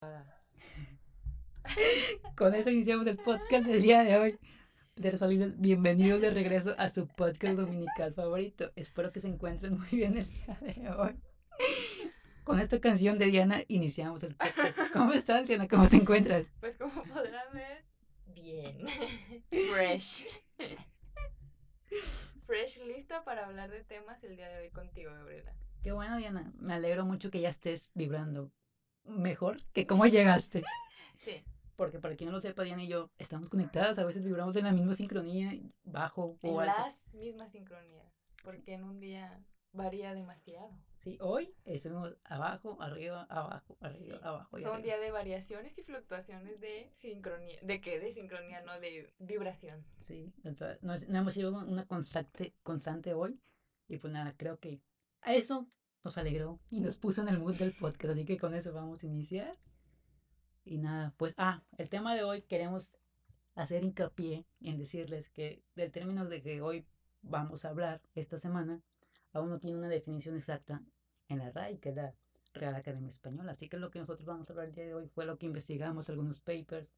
[2.36, 4.38] Con eso iniciamos el podcast del día de hoy.
[5.58, 8.72] Bienvenidos de regreso a su podcast dominical favorito.
[8.76, 11.20] Espero que se encuentren muy bien el día de hoy.
[12.44, 14.78] Con esta canción de Diana iniciamos el podcast.
[14.92, 15.68] ¿Cómo estás, Diana?
[15.68, 16.46] ¿Cómo te encuentras?
[16.60, 17.84] Pues como podrán ver,
[18.26, 18.86] bien.
[19.50, 20.26] Fresh.
[22.46, 25.52] Fresh, lista para hablar de temas el día de hoy contigo, Gabriela.
[25.82, 26.54] Qué bueno, Diana.
[26.58, 28.50] Me alegro mucho que ya estés vibrando
[29.04, 30.62] mejor que cómo llegaste.
[31.16, 31.42] sí.
[31.76, 34.64] Porque para quien no lo sepa, Diana y yo estamos conectadas, a veces vibramos en
[34.64, 38.04] la misma sincronía, bajo o en las mismas sincronías,
[38.42, 39.42] porque en un día
[39.72, 40.70] varía demasiado.
[40.96, 44.58] Sí, hoy estuvimos abajo, arriba, abajo, arriba, abajo.
[44.58, 47.58] Fue un día de variaciones y fluctuaciones de sincronía.
[47.62, 47.98] ¿De qué?
[47.98, 49.82] De sincronía, no de vibración.
[49.98, 53.40] Sí, entonces, no, hemos sido una constante, constante hoy.
[53.88, 54.82] Y pues nada, creo que
[55.22, 55.66] a eso
[56.04, 58.12] nos alegró y nos puso en el mood del podcast.
[58.12, 59.56] Así que con eso vamos a iniciar.
[60.64, 62.92] Y nada, pues, ah, el tema de hoy queremos
[63.54, 66.86] hacer hincapié en decirles que del término de que hoy
[67.22, 68.80] vamos a hablar esta semana,
[69.32, 70.82] aún no tiene una definición exacta
[71.28, 72.14] en la RAI, que es la
[72.52, 73.52] Real Academia Española.
[73.52, 75.46] Así que lo que nosotros vamos a hablar el día de hoy fue lo que
[75.46, 76.88] investigamos, algunos papers,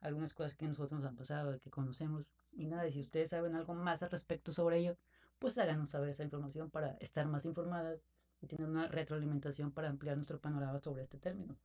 [0.00, 2.26] algunas cosas que nosotros nos han pasado, que conocemos.
[2.52, 4.96] Y nada, y si ustedes saben algo más al respecto sobre ello,
[5.38, 8.00] pues háganos saber esa información para estar más informadas
[8.46, 11.56] tener una retroalimentación para ampliar nuestro panorama sobre este término.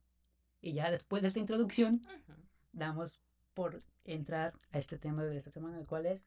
[0.60, 2.02] Y ya después de esta introducción,
[2.72, 3.20] damos
[3.54, 6.24] por entrar a este tema de esta semana, el cual es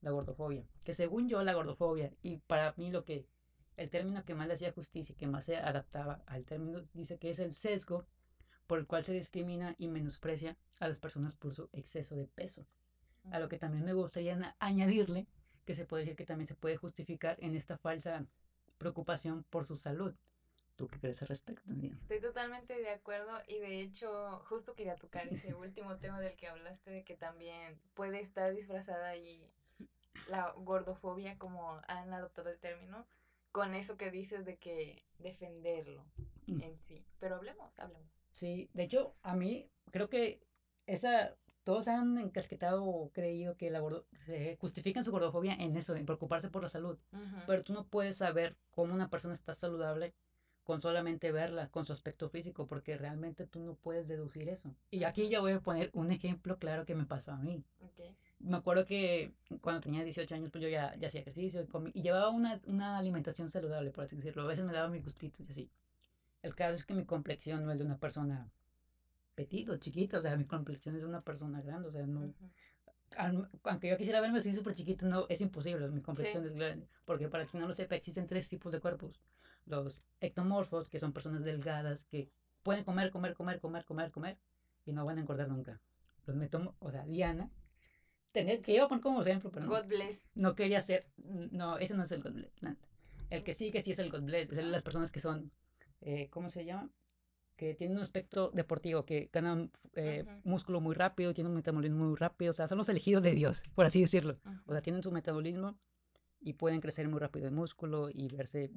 [0.00, 0.64] la gordofobia.
[0.84, 3.26] Que según yo, la gordofobia, y para mí lo que
[3.76, 7.18] el término que más le hacía justicia y que más se adaptaba al término, dice
[7.18, 8.06] que es el sesgo
[8.66, 12.66] por el cual se discrimina y menosprecia a las personas por su exceso de peso.
[13.30, 15.26] A lo que también me gustaría añadirle
[15.64, 18.24] que se puede decir que también se puede justificar en esta falsa
[18.78, 20.14] preocupación por su salud.
[20.76, 21.62] ¿Tú qué crees al respecto,
[21.98, 26.48] Estoy totalmente de acuerdo y de hecho justo quería tocar ese último tema del que
[26.48, 29.50] hablaste de que también puede estar disfrazada y
[30.28, 33.06] la gordofobia como han adoptado el término
[33.52, 36.04] con eso que dices de que defenderlo
[36.46, 36.60] mm.
[36.60, 37.06] en sí.
[37.20, 38.10] Pero hablemos, hablemos.
[38.32, 40.42] Sí, de hecho a mí creo que
[40.86, 41.34] esa
[41.66, 46.06] todos han encasquetado o creído que la gordo, se justifican su gordofobia en eso, en
[46.06, 46.96] preocuparse por la salud.
[47.44, 50.14] Pero tú no puedes saber cómo una persona está saludable
[50.62, 54.76] con solamente verla, con su aspecto físico, porque realmente tú no puedes deducir eso.
[54.92, 57.64] Y aquí ya voy a poner un ejemplo claro que me pasó a mí.
[58.38, 62.30] Me acuerdo que cuando tenía 18 años, pues yo ya, ya hacía ejercicio y, llevaba
[62.30, 64.44] una, una, alimentación saludable, por así decirlo.
[64.44, 65.70] A veces me daba mis gustitos y así.
[66.42, 68.48] El caso es que mi complexión no es de una persona
[69.36, 72.34] petito, chiquita, o sea, mi complexión es una persona grande, o sea, no...
[73.62, 76.88] Aunque yo quisiera verme así súper chiquito, no, es imposible, mi complexión es grande.
[77.04, 79.20] Porque para quien no lo sepa, existen tres tipos de cuerpos
[79.66, 82.30] los ectomorfos, que son personas delgadas que
[82.62, 84.38] pueden comer, comer, comer, comer, comer, comer
[84.84, 85.80] y no van a engordar nunca.
[86.24, 87.50] Los meto, o sea, Diana,
[88.32, 90.28] tenía, que iba a poner como ejemplo, pero no, God bless.
[90.34, 92.52] no quería ser, no, ese no es el God bless.
[93.28, 95.50] El que sí, que sí es el God bless, es las personas que son,
[96.00, 96.90] eh, ¿cómo se llama?
[97.56, 102.16] Que tienen un aspecto deportivo, que ganan eh, músculo muy rápido, tienen un metabolismo muy
[102.16, 104.38] rápido, o sea, son los elegidos de Dios, por así decirlo.
[104.66, 105.78] O sea, tienen su metabolismo
[106.40, 108.70] y pueden crecer muy rápido de músculo y verse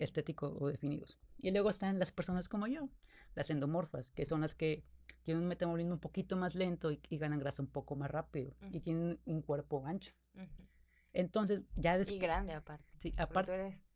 [0.00, 1.18] estético o definidos.
[1.38, 2.88] Y luego están las personas como yo,
[3.34, 4.84] las endomorfas, que son las que
[5.22, 8.80] tienen un metabolismo un poquito más lento y, ganan grasa un poco más rápido y
[8.80, 10.12] tienen un cuerpo ancho.
[11.12, 12.16] Entonces, ya después...
[12.16, 12.92] Y grande aparte.
[12.98, 13.52] Sí, aparte.
[13.52, 13.93] Tú eres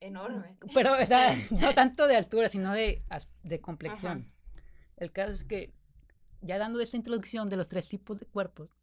[0.00, 0.56] enorme.
[0.74, 3.02] Pero, o sea, no tanto de altura, sino de,
[3.42, 4.32] de complexión.
[4.96, 5.72] El caso es que,
[6.40, 8.76] ya dando esta introducción de los tres tipos de cuerpos,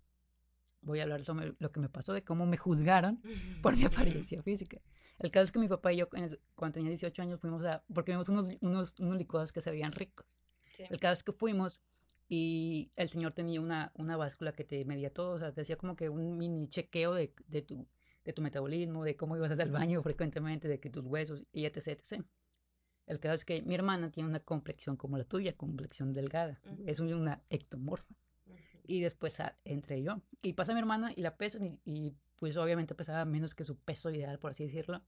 [0.81, 3.21] voy a hablar sobre lo que me pasó, de cómo me juzgaron
[3.61, 4.81] por mi apariencia física.
[5.19, 8.11] El caso es que mi papá y yo, cuando tenía 18 años, fuimos a, porque
[8.11, 10.37] vimos unos, unos, unos licuados que se veían ricos.
[10.77, 11.81] El caso es que fuimos
[12.27, 15.77] y el señor tenía una, una báscula que te medía todo, o sea, te hacía
[15.77, 17.87] como que un mini chequeo de, de, tu,
[18.23, 21.87] de tu metabolismo, de cómo ibas al baño frecuentemente, de que tus huesos, y etc,
[21.87, 22.23] etc.
[23.05, 26.61] El caso es que mi hermana tiene una complexión como la tuya, complexión delgada.
[26.85, 28.15] Es una ectomorfa
[28.85, 30.21] y después entre yo.
[30.41, 34.09] Y pasa mi hermana y la peso y, pues obviamente pesaba menos que su peso
[34.09, 35.01] ideal, por así decirlo,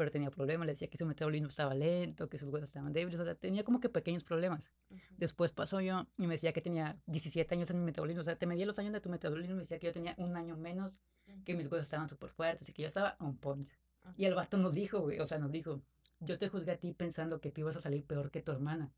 [0.00, 3.20] pero tenía problemas, le decía que su metabolismo estaba lento, que sus huesos estaban débiles,
[3.20, 4.70] o sea, tenía como que pequeños problemas.
[5.18, 8.34] Después pasó yo y me decía que tenía 17 años en mi metabolismo, o sea,
[8.34, 10.56] te medía los años de tu metabolismo y me decía que yo tenía un año
[10.56, 10.96] menos,
[11.44, 13.68] que mis huesos estaban súper fuertes y que yo estaba on point.
[14.16, 15.82] Y el vato nos dijo, güey, o sea, nos dijo,
[16.20, 18.90] yo te juzgué a ti pensando que tú ibas a salir peor que tu hermana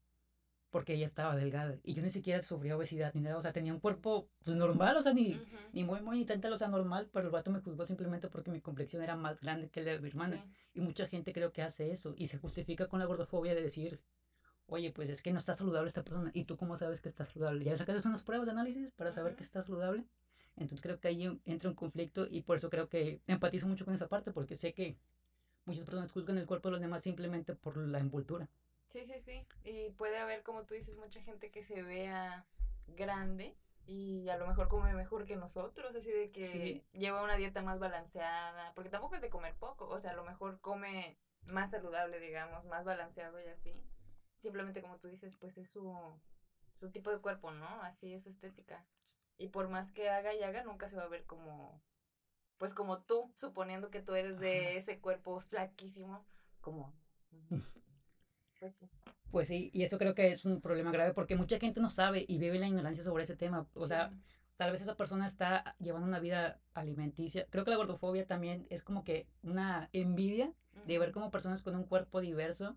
[0.72, 3.74] porque ella estaba delgada y yo ni siquiera sufría obesidad ni nada, o sea, tenía
[3.74, 5.38] un cuerpo pues normal, o sea, ni,
[5.74, 8.62] ni muy, muy intenta o sea, normal, pero el vato me juzgó simplemente porque mi
[8.62, 10.42] complexión era más grande que la de mi hermana.
[10.72, 14.00] Y mucha gente creo que hace eso y se justifica con la gordofobia de decir,
[14.66, 16.30] oye, pues es que no está saludable esta persona.
[16.32, 17.64] ¿Y tú cómo sabes que está saludable?
[17.66, 20.04] ¿Ya sacaste unas pruebas de análisis para saber que está saludable?
[20.56, 23.92] Entonces creo que ahí entra un conflicto y por eso creo que empatizo mucho con
[23.94, 24.96] esa parte, porque sé que
[25.66, 28.48] muchas personas juzgan el cuerpo de los demás simplemente por la envoltura.
[28.92, 29.46] Sí, sí, sí.
[29.64, 32.44] Y puede haber, como tú dices, mucha gente que se vea
[32.88, 33.56] grande
[33.86, 37.78] y a lo mejor come mejor que nosotros, así de que lleva una dieta más
[37.78, 42.20] balanceada, porque tampoco es de comer poco, o sea, a lo mejor come más saludable,
[42.20, 43.82] digamos, más balanceado y así.
[44.38, 46.20] Simplemente como tú dices, pues es su,
[46.70, 47.82] su tipo de cuerpo, ¿no?
[47.82, 48.84] Así es su estética.
[49.38, 51.82] Y por más que haga y haga, nunca se va a ver como,
[52.58, 56.24] pues como tú, suponiendo que tú eres de ese cuerpo flaquísimo,
[56.60, 56.94] como...
[58.62, 58.88] Pues sí.
[59.32, 62.24] Pues sí, y eso creo que es un problema grave porque mucha gente no sabe
[62.28, 63.66] y vive la ignorancia sobre ese tema.
[63.74, 64.12] O sea,
[64.54, 67.44] tal vez esa persona está llevando una vida alimenticia.
[67.50, 70.52] Creo que la gordofobia también es como que una envidia
[70.86, 72.76] de ver cómo personas con un cuerpo diverso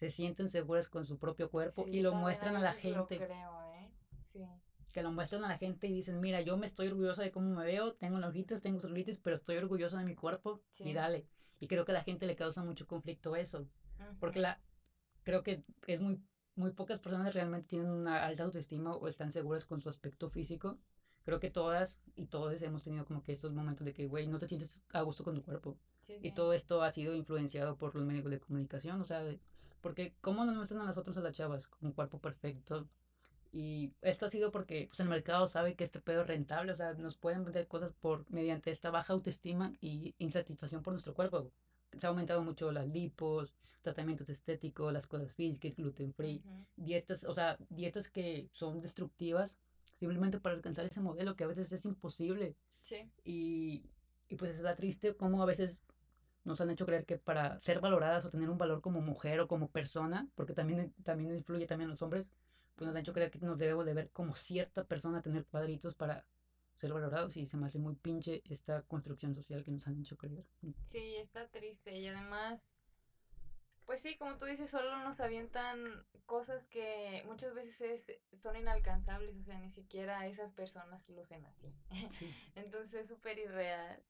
[0.00, 3.18] se sienten seguras con su propio cuerpo y lo muestran a la gente.
[3.18, 3.92] creo, ¿eh?
[4.18, 4.44] Sí.
[4.92, 7.54] Que lo muestran a la gente y dicen, mira, yo me estoy orgullosa de cómo
[7.54, 11.28] me veo, tengo ojitos, tengo celulitis, pero estoy orgullosa de mi cuerpo y dale.
[11.60, 13.68] Y creo que a la gente le causa mucho conflicto eso.
[14.18, 14.58] Porque la,
[15.22, 16.20] creo que es muy,
[16.54, 20.78] muy pocas personas realmente tienen una alta autoestima o están seguras con su aspecto físico.
[21.24, 24.38] Creo que todas y todos hemos tenido como que estos momentos de que, güey, no
[24.38, 25.78] te sientes a gusto con tu cuerpo.
[26.20, 29.22] Y todo esto ha sido influenciado por los medios de comunicación, o sea,
[29.80, 32.88] porque ¿cómo nos muestran a nosotros a las chavas con un cuerpo perfecto?
[33.52, 36.76] Y esto ha sido porque pues, el mercado sabe que este pedo es rentable, o
[36.76, 41.52] sea, nos pueden vender cosas por mediante esta baja autoestima y insatisfacción por nuestro cuerpo.
[41.98, 46.42] Se ha aumentado mucho las lipos, tratamientos estéticos, las cosas físicas, gluten free,
[46.76, 49.58] dietas, o sea, dietas que son destructivas
[49.94, 52.56] simplemente para alcanzar ese modelo que a veces es imposible.
[52.80, 53.10] Sí.
[53.24, 53.90] Y,
[54.28, 55.82] y pues está triste como a veces
[56.44, 59.48] nos han hecho creer que para ser valoradas o tener un valor como mujer o
[59.48, 62.26] como persona, porque también, también influye también los hombres,
[62.74, 65.94] pues nos han hecho creer que nos debemos de ver como cierta persona, tener cuadritos
[65.94, 66.24] para
[66.82, 70.16] ser valorados y se me hace muy pinche esta construcción social que nos han hecho
[70.16, 70.44] creer.
[70.84, 72.72] Sí, está triste y además
[73.86, 79.42] pues sí, como tú dices, solo nos avientan cosas que muchas veces son inalcanzables, o
[79.42, 81.74] sea, ni siquiera esas personas lucen así.
[82.54, 84.02] Entonces es súper irreal.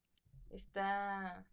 [0.50, 1.46] Está...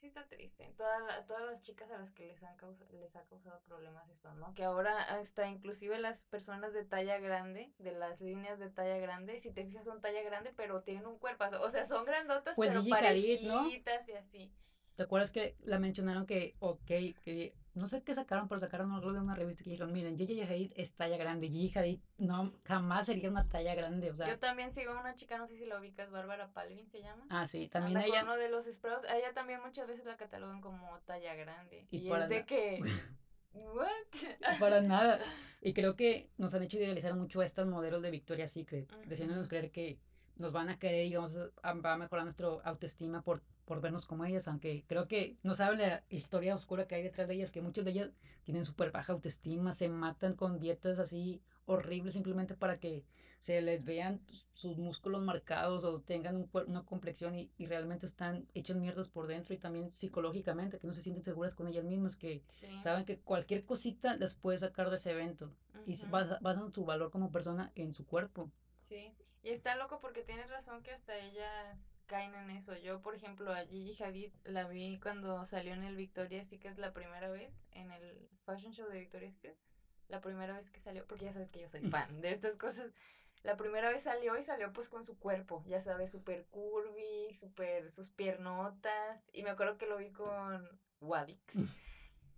[0.00, 0.72] Sí está triste.
[0.76, 2.56] Toda todas las chicas a las que les, han
[2.92, 4.54] les ha causado problemas eso, ¿no?
[4.54, 9.38] Que ahora hasta inclusive las personas de talla grande, de las líneas de talla grande,
[9.40, 12.70] si te fijas son talla grande, pero tienen un cuerpo, o sea, son grandotas, pues
[12.70, 14.52] pero parejitas y así.
[14.94, 19.12] ¿Te acuerdas que la mencionaron que, ok, que no sé qué sacaron, pero sacaron algo
[19.12, 23.06] de una revista que dijeron, miren, Gigi Hadid es talla grande, Gigi Hadid no, jamás
[23.06, 24.28] sería una talla grande, o sea.
[24.28, 27.24] Yo también sigo a una chica, no sé si la ubicas, Bárbara Palvin se llama.
[27.30, 28.24] Ah, sí, también ella.
[28.24, 31.86] uno de los Sprouts, a ella también muchas veces la catalogan como talla grande.
[31.90, 32.80] Y, es de que...
[33.54, 34.58] ¿What?
[34.60, 35.20] para nada.
[35.60, 39.48] Y creo que nos han hecho idealizar mucho a estos modelos de Victoria's Secret, uh
[39.48, 39.98] creer que
[40.36, 44.06] nos van a querer y vamos a, va a mejorar nuestra autoestima por por vernos
[44.06, 47.50] como ellas, aunque creo que no saben la historia oscura que hay detrás de ellas,
[47.50, 48.10] que muchas de ellas
[48.44, 53.04] tienen súper baja autoestima, se matan con dietas así horribles simplemente para que
[53.40, 54.22] se les vean
[54.54, 59.52] sus músculos marcados o tengan un, una complexión y, realmente están hechas mierdas por dentro
[59.52, 62.42] y también psicológicamente, que no se sienten seguras con ellas mismas, que
[62.80, 65.52] saben que cualquier cosita las puede sacar de ese evento
[65.86, 68.50] y basan su valor como persona en su cuerpo.
[68.78, 72.76] Sí, y está loco porque tienes razón que hasta ellas caen en eso.
[72.76, 76.92] Yo, por ejemplo, a Gigi Hadid la vi cuando salió en el Victoria's Secret la
[76.92, 79.56] primera vez, en el fashion show de Victoria's Secret.
[80.08, 82.90] La primera vez que salió, porque ya sabes que yo soy fan de estas cosas.
[83.44, 87.88] La primera vez salió y salió pues con su cuerpo, ya sabes, súper curvy, súper
[87.90, 89.24] sus piernotas.
[89.32, 90.68] Y me acuerdo que lo vi con
[91.00, 91.54] Wadix.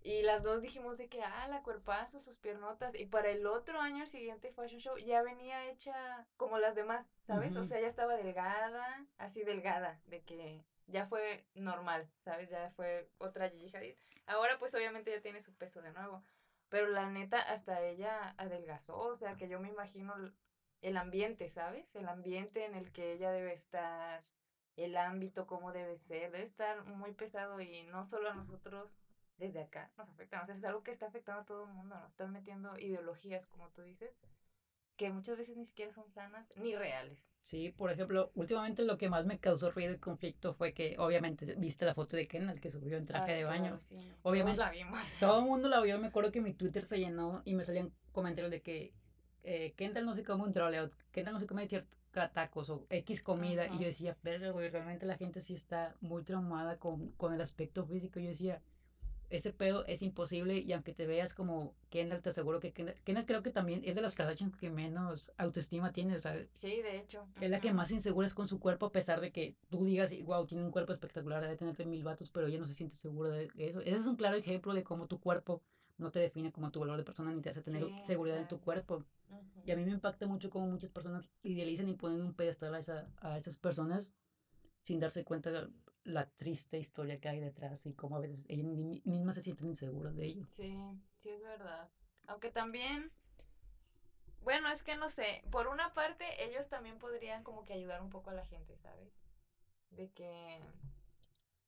[0.03, 2.95] Y las dos dijimos de que, ah, la cuerpazo, sus piernotas.
[2.95, 7.05] Y para el otro año, el siguiente fashion show, ya venía hecha como las demás,
[7.21, 7.55] ¿sabes?
[7.55, 12.49] O sea, ya estaba delgada, así delgada, de que ya fue normal, ¿sabes?
[12.49, 13.95] Ya fue otra Gigi Hadid.
[14.25, 16.23] Ahora, pues, obviamente ya tiene su peso de nuevo.
[16.69, 20.15] Pero la neta, hasta ella adelgazó, o sea, que yo me imagino
[20.81, 21.95] el ambiente, ¿sabes?
[21.95, 24.23] El ambiente en el que ella debe estar,
[24.77, 28.97] el ámbito, cómo debe ser, debe estar muy pesado y no solo a nosotros
[29.41, 30.41] desde acá nos afecta.
[30.41, 31.95] O sea, es algo que está afectando a todo el mundo.
[31.99, 34.19] Nos están metiendo ideologías, como tú dices,
[34.97, 37.33] que muchas veces ni siquiera son sanas ni reales.
[37.41, 41.55] Sí, por ejemplo, últimamente lo que más me causó ruido y conflicto fue que, obviamente,
[41.55, 43.79] viste la foto de Kendall que subió en traje de baño.
[44.21, 44.99] Obviamente, la vimos.
[45.19, 45.97] Todo el mundo la vio.
[45.99, 48.93] Me acuerdo que mi Twitter se llenó y me salían comentarios de que
[49.43, 51.67] eh, Kendall no se come un troleo, Kendall no se come
[52.11, 53.65] tacos o X comida.
[53.65, 57.87] Y yo decía, pero realmente la gente sí está muy traumada con, con el aspecto
[57.87, 58.19] físico.
[58.19, 58.61] Yo decía,
[59.31, 63.41] ese pedo es imposible y aunque te veas como Kendall, te aseguro que Kendall, creo
[63.41, 66.49] que también es de las Kardashian que menos autoestima tiene, ¿sabes?
[66.53, 67.25] Sí, de hecho.
[67.39, 70.13] Es la que más insegura es con su cuerpo, a pesar de que tú digas,
[70.25, 73.31] wow, tiene un cuerpo espectacular, debe tener mil vatos, pero ella no se siente segura
[73.31, 73.81] de eso.
[73.81, 75.63] Ese es un claro ejemplo de cómo tu cuerpo
[75.97, 78.59] no te define como tu valor de persona ni te hace tener seguridad en tu
[78.59, 79.05] cuerpo.
[79.65, 82.79] Y a mí me impacta mucho cómo muchas personas idealizan y ponen un pedestal a,
[82.79, 84.11] esa, a esas personas
[84.81, 85.69] sin darse cuenta
[86.03, 88.67] la triste historia que hay detrás y cómo a veces ellas
[89.05, 90.45] mismas se sienten inseguras de ello.
[90.47, 90.75] Sí,
[91.17, 91.89] sí es verdad.
[92.27, 93.11] Aunque también,
[94.41, 98.09] bueno, es que no sé, por una parte ellos también podrían como que ayudar un
[98.09, 99.13] poco a la gente, ¿sabes?
[99.89, 100.59] De que...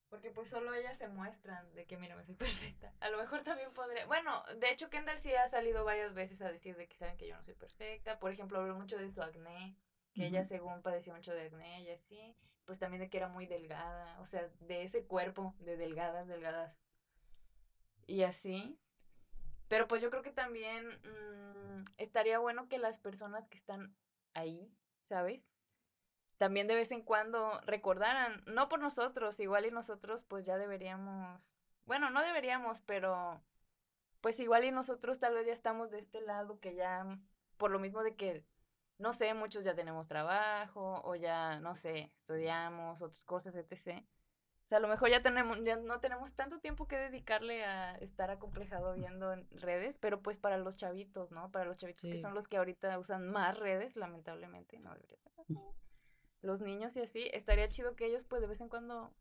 [0.10, 2.94] Porque pues solo ellas se muestran de que, mira, me soy perfecta.
[3.00, 4.06] A lo mejor también podría...
[4.06, 7.28] Bueno, de hecho Kendall sí ha salido varias veces a decir de que saben que
[7.28, 8.20] yo no soy perfecta.
[8.20, 9.76] Por ejemplo, habló mucho de su acné,
[10.14, 13.46] que ella según padeció mucho de acné y así pues también de que era muy
[13.46, 16.76] delgada, o sea, de ese cuerpo, de delgadas, delgadas.
[18.08, 18.80] Y así.
[19.68, 23.96] Pero pues yo creo que también mm, estaría bueno que las personas que están
[24.34, 25.54] ahí, ¿sabes?
[26.38, 31.58] También de vez en cuando recordaran, no por nosotros, igual y nosotros pues ya deberíamos,
[31.86, 33.42] bueno, no deberíamos, pero
[34.22, 37.20] pues igual y nosotros tal vez ya estamos de este lado que ya,
[37.58, 38.46] por lo mismo de que
[39.04, 44.02] no sé, muchos ya tenemos trabajo o ya, no sé, estudiamos otras cosas, etc.
[44.64, 47.96] O sea, a lo mejor ya, tenemos, ya no tenemos tanto tiempo que dedicarle a
[47.98, 51.52] estar acomplejado viendo en redes, pero pues para los chavitos, ¿no?
[51.52, 55.34] Para los chavitos que son los que ahorita usan más redes, lamentablemente, no debería ser
[55.38, 55.60] así.
[56.42, 59.14] Los niños y así, estaría chido que ellos pues de vez en cuando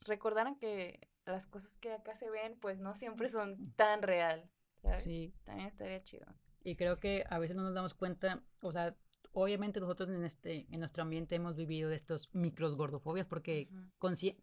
[0.00, 4.50] recordaran que las cosas que acá se ven pues no siempre son tan real,
[4.82, 5.04] ¿sabes?
[5.04, 5.34] Sí.
[5.44, 6.26] También estaría chido.
[6.62, 8.94] Y creo que a veces no nos damos cuenta, o sea,
[9.36, 13.68] obviamente nosotros en este en nuestro ambiente hemos vivido de estos micros gordofobias porque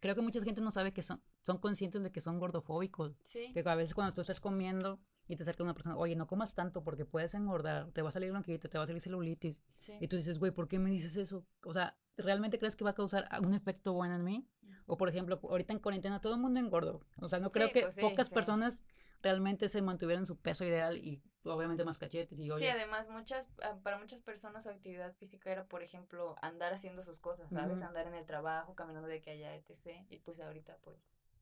[0.00, 3.18] creo que mucha gente no sabe que son son conscientes de que son gordofóbicos.
[3.24, 3.52] Sí.
[3.52, 6.54] Que a veces cuando tú estás comiendo y te acerca una persona, oye, no comas
[6.54, 9.60] tanto porque puedes engordar, te va a salir bronquitis, te va a salir celulitis.
[10.00, 11.44] Y tú dices, güey, ¿por qué me dices eso?
[11.64, 14.48] O sea, ¿realmente crees que va a causar un efecto bueno en mí?
[14.86, 17.00] O por ejemplo, ahorita en cuarentena todo el mundo engordo.
[17.20, 18.84] O sea, no creo que pues pocas personas
[19.24, 23.76] realmente se mantuvieran su peso ideal y obviamente más cachetes y Sí, además muchas ah,
[23.82, 27.82] para muchas personas su actividad física era, por ejemplo, andar haciendo sus cosas, ¿sabes?
[27.82, 30.04] Andar en el trabajo, caminando de aquí allá, etc.
[30.10, 30.96] Y pues ahorita pues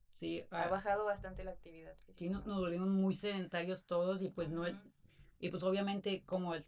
[0.09, 2.19] Sí, ha ah, bajado bastante la actividad física.
[2.19, 4.65] Sí, nos, volvimos muy sedentarios todos y pues no
[5.39, 6.65] y pues obviamente como el,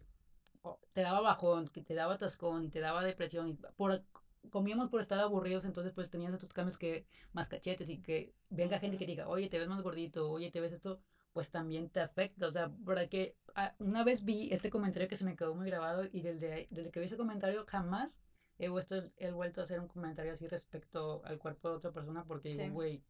[0.93, 4.03] te daba bajón, que te daba tascón y te daba depresión y por
[4.49, 8.79] comíamos por estar aburridos, entonces pues tenías estos cambios que más cachetes y que venga
[8.79, 10.99] gente que diga, oye, te ves más gordito, oye, te ves esto,
[11.33, 12.47] pues también te afecta.
[12.47, 15.67] O sea, verdad que ah, una vez vi este comentario que se me quedó muy
[15.67, 18.21] grabado y desde, desde que vi ese comentario jamás
[18.57, 22.23] he, vuelto, he vuelto a hacer un comentario así respecto al cuerpo de otra persona
[22.25, 23.03] porque digo, güey,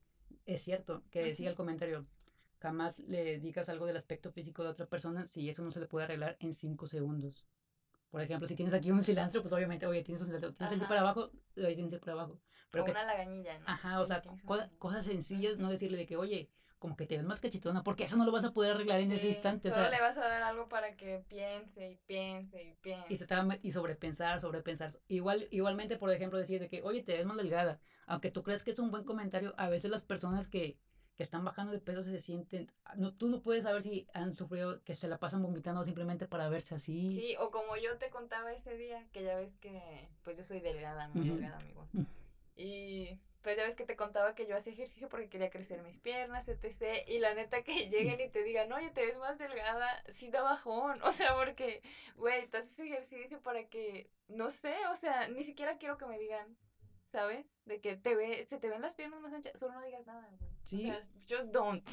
[0.46, 2.06] es cierto que decía el comentario,
[2.60, 5.88] jamás le digas algo del aspecto físico de otra persona si eso no se le
[5.88, 7.46] puede arreglar en cinco segundos.
[8.16, 10.88] Por ejemplo, si tienes aquí un cilantro, pues obviamente, oye, tienes un cilantro, tienes el
[10.88, 12.40] para abajo, oye, tienes el para abajo.
[12.72, 13.66] Pero o una lagañilla, ¿no?
[13.68, 14.24] Ajá, o sea,
[14.78, 18.16] cosas sencillas, no decirle de que, oye, como que te ves más cachetona, porque eso
[18.16, 19.70] no lo vas a poder arreglar en ese instante.
[19.70, 23.14] Solo le vas a dar algo para que piense y piense y piense.
[23.14, 24.98] Y, se te y sobrepensar, sobrepensar.
[25.10, 27.82] Igual, igualmente, por ejemplo, decir de que, oye, te ves más delgada.
[28.06, 30.78] Aunque tú crees que es un buen comentario, a veces las personas que,
[31.16, 34.84] que están bajando de peso se sienten, no, tú no puedes saber si han sufrido,
[34.84, 37.16] que se la pasan vomitando simplemente para verse así.
[37.16, 40.60] Sí, o como yo te contaba ese día, que ya ves que, pues yo soy
[40.60, 41.88] delgada, muy delgada, amigo.
[41.94, 42.04] Mm.
[42.58, 46.00] Y pues ya ves que te contaba que yo hacía ejercicio porque quería crecer mis
[46.00, 47.08] piernas, etc.
[47.08, 50.42] Y la neta que lleguen y te digan, oye, te ves más delgada, sí da
[50.42, 51.00] bajón.
[51.04, 51.82] O sea, porque,
[52.18, 56.20] güey, te haces ejercicio para que, no sé, o sea, ni siquiera quiero que me
[56.20, 56.58] digan,
[57.06, 57.46] ¿sabes?
[57.66, 60.28] De que te ve, se te ven las piernas más anchas, solo no digas nada,
[60.66, 60.90] Sí.
[60.90, 61.88] O sea, just don't.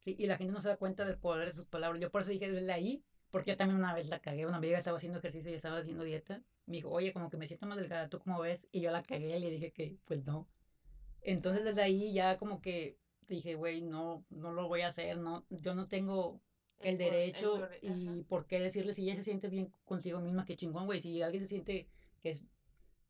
[0.00, 2.00] Sí, y la gente no se da cuenta del poder de sus palabras.
[2.00, 4.46] Yo por eso dije, la ahí, porque yo también una vez la cagué.
[4.46, 6.42] Una amiga estaba haciendo ejercicio y estaba haciendo dieta.
[6.66, 8.68] Me dijo, oye, como que me siento más delgada, ¿tú cómo ves?
[8.70, 10.46] Y yo la cagué y le dije que, pues no.
[11.22, 15.46] Entonces desde ahí ya como que dije, güey, no, no lo voy a hacer, no,
[15.48, 16.40] yo no tengo
[16.80, 20.84] el, derecho y por qué decirle si ella se siente bien consigo misma, que chingón,
[20.84, 21.88] güey, si alguien se siente
[22.22, 22.44] que es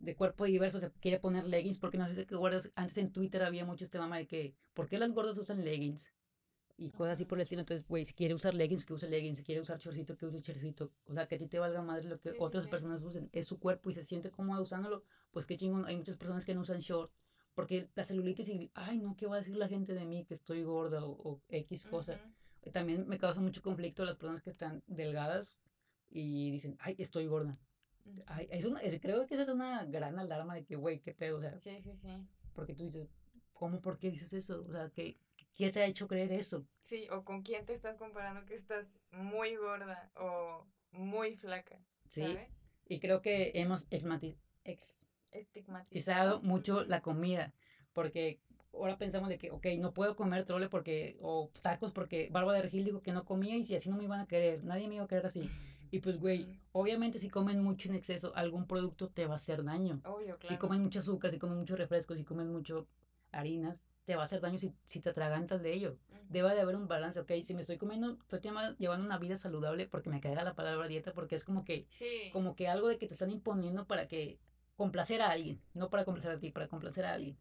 [0.05, 3.43] de cuerpo diverso se quiere poner leggings, porque no sé que gordas, antes en Twitter
[3.43, 6.13] había mucho este mama de que, ¿por qué las gordas usan leggings?
[6.77, 9.39] Y cosas así por el estilo, entonces, güey, si quiere usar leggings, que use leggings,
[9.39, 12.09] si quiere usar chorcito, que use chorcito, o sea, que a ti te valga madre
[12.09, 15.57] lo que otras personas usen, es su cuerpo y se siente cómoda usándolo, pues qué
[15.57, 17.13] chingón, hay muchas personas que no usan short,
[17.55, 20.35] porque la celulitis y, ay, no, ¿qué va a decir la gente de mí que
[20.35, 22.21] estoy gorda o, X cosa?
[22.73, 25.59] También me causa mucho conflicto las personas que están delgadas
[26.11, 27.57] y dicen, ay, estoy gorda.
[28.27, 31.39] Ay, es una, creo que esa es una gran alarma de que, güey, qué pedo,
[31.39, 31.57] o sea.
[31.59, 32.09] Sí, sí, sí.
[32.55, 33.09] Porque tú dices,
[33.53, 34.65] ¿cómo, por qué dices eso?
[34.69, 35.19] O sea, ¿qué,
[35.55, 36.67] ¿Qué te ha hecho creer eso?
[36.81, 41.81] Sí, o con quién te estás comparando que estás muy gorda o muy flaca.
[42.09, 42.37] Sí,
[42.87, 47.55] y creo que hemos estigmatizado mucho la comida,
[47.93, 48.41] porque
[48.73, 52.63] ahora pensamos de que, ok, no puedo comer trole porque, o tacos porque Barba de
[52.63, 54.97] Regil dijo que no comía y si así no me iban a querer, nadie me
[54.97, 55.49] iba a querer así.
[55.95, 59.63] Y pues, güey, obviamente si comen mucho en exceso, algún producto te va a hacer
[59.63, 60.01] daño.
[60.05, 60.53] Obvio, claro.
[60.53, 62.89] Si comen mucho azúcar, si comen mucho refresco, si comen mucho
[63.31, 65.97] harinas, te va a hacer daño si, si te atragantas de ello.
[66.29, 68.41] Debe de haber un balance, ok, si me estoy comiendo, estoy
[68.79, 71.87] llevando una vida saludable porque me caiga la palabra dieta, porque es como que,
[72.33, 74.41] como que algo de que te están imponiendo para que
[74.75, 77.39] complacer a alguien, no para complacer a ti, para complacer a alguien.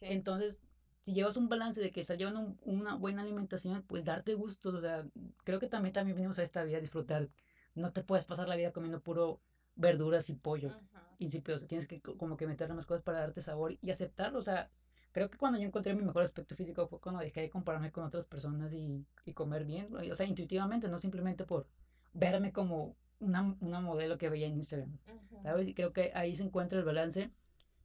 [0.00, 0.64] Entonces,
[1.02, 4.80] si llevas un balance de que estás llevando una buena alimentación, pues darte gusto, o
[4.80, 5.06] sea,
[5.44, 7.28] creo que también, también venimos a esta vida a disfrutar.
[7.74, 9.40] No te puedes pasar la vida comiendo puro
[9.76, 10.72] verduras y pollo
[11.18, 14.70] insípidos, tienes que como que meterle más cosas para darte sabor y aceptarlo, o sea,
[15.12, 18.04] creo que cuando yo encontré mi mejor aspecto físico fue cuando dejé de compararme con
[18.04, 21.66] otras personas y, y comer bien, o sea, intuitivamente, no simplemente por
[22.12, 24.98] verme como una, una modelo que veía en Instagram,
[25.42, 25.68] ¿sabes?
[25.68, 27.30] Y creo que ahí se encuentra el balance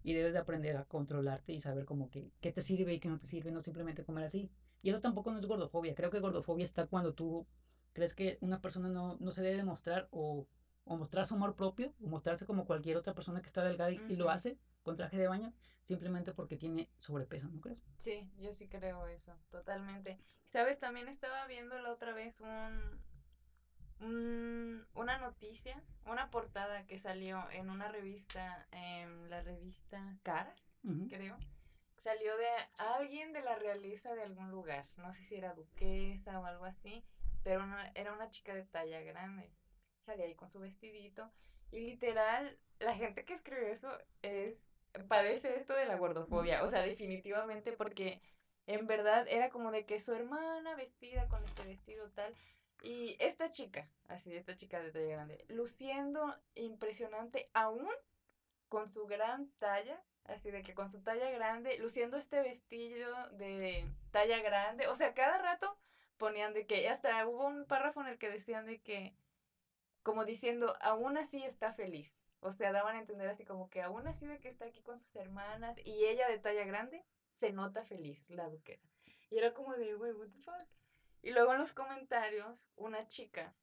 [0.03, 3.09] y debes de aprender a controlarte y saber como que qué te sirve y qué
[3.09, 4.49] no te sirve, no simplemente comer así.
[4.81, 7.45] Y eso tampoco no es gordofobia, creo que gordofobia está cuando tú
[7.93, 10.47] crees que una persona no, no se debe demostrar o,
[10.85, 14.01] o mostrar su amor propio o mostrarse como cualquier otra persona que está delgada y,
[14.09, 15.53] y lo hace con traje de baño
[15.83, 17.83] simplemente porque tiene sobrepeso, ¿no crees?
[17.97, 20.19] Sí, yo sí creo eso, totalmente.
[20.45, 23.01] Sabes, también estaba viendo la otra vez un,
[24.93, 30.71] una noticia, una portada que salió en una revista, en la revista Caras,
[31.09, 31.37] creo.
[31.97, 36.45] Salió de alguien de la realeza de algún lugar, no sé si era duquesa o
[36.45, 37.03] algo así,
[37.43, 37.65] pero
[37.95, 39.51] era una chica de talla grande.
[40.05, 41.31] Salía ahí con su vestidito
[41.71, 43.91] y literal, la gente que escribió eso
[44.21, 44.75] es
[45.07, 48.21] padece esto de la gordofobia, o sea, definitivamente porque
[48.65, 52.35] en verdad era como de que su hermana vestida con este vestido tal
[52.81, 57.89] y esta chica, así, esta chica de talla grande, luciendo impresionante aún
[58.67, 63.85] con su gran talla, así de que con su talla grande, luciendo este vestido de
[64.11, 65.77] talla grande, o sea, cada rato
[66.19, 69.15] ponían de que, hasta hubo un párrafo en el que decían de que,
[70.03, 74.07] como diciendo, aún así está feliz, o sea, daban a entender así como que aún
[74.07, 77.83] así de que está aquí con sus hermanas y ella de talla grande, se nota
[77.83, 78.87] feliz, la duquesa.
[79.31, 80.67] Y era como de, güey, what the fuck.
[81.21, 83.53] Y luego en los comentarios, una chica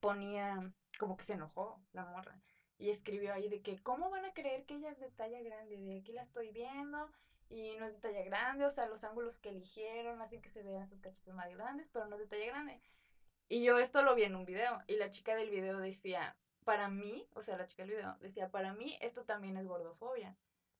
[0.00, 2.40] ponía como que se enojó la morra.
[2.78, 5.76] Y escribió ahí de que, ¿cómo van a creer que ella es de talla grande?
[5.76, 7.10] De aquí la estoy viendo
[7.48, 10.62] y no es de talla grande, o sea, los ángulos que eligieron hacen que se
[10.62, 12.80] vean sus cachetes más grandes, pero no es de talla grande.
[13.48, 16.88] Y yo esto lo vi en un video y la chica del video decía, para
[16.88, 20.36] mí, o sea, la chica del video decía, para mí esto también es gordofobia,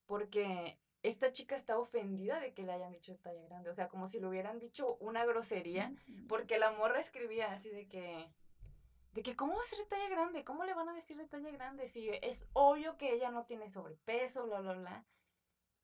[0.07, 3.89] porque esta chica está ofendida de que le hayan dicho de talla grande, o sea,
[3.89, 5.95] como si le hubieran dicho una grosería,
[6.29, 8.31] porque la morra escribía así de que,
[9.13, 10.45] de que, ¿cómo va a ser de talla grande?
[10.45, 11.89] ¿Cómo le van a decir de talla grande?
[11.89, 15.05] Si es obvio que ella no tiene sobrepeso, bla, bla, bla.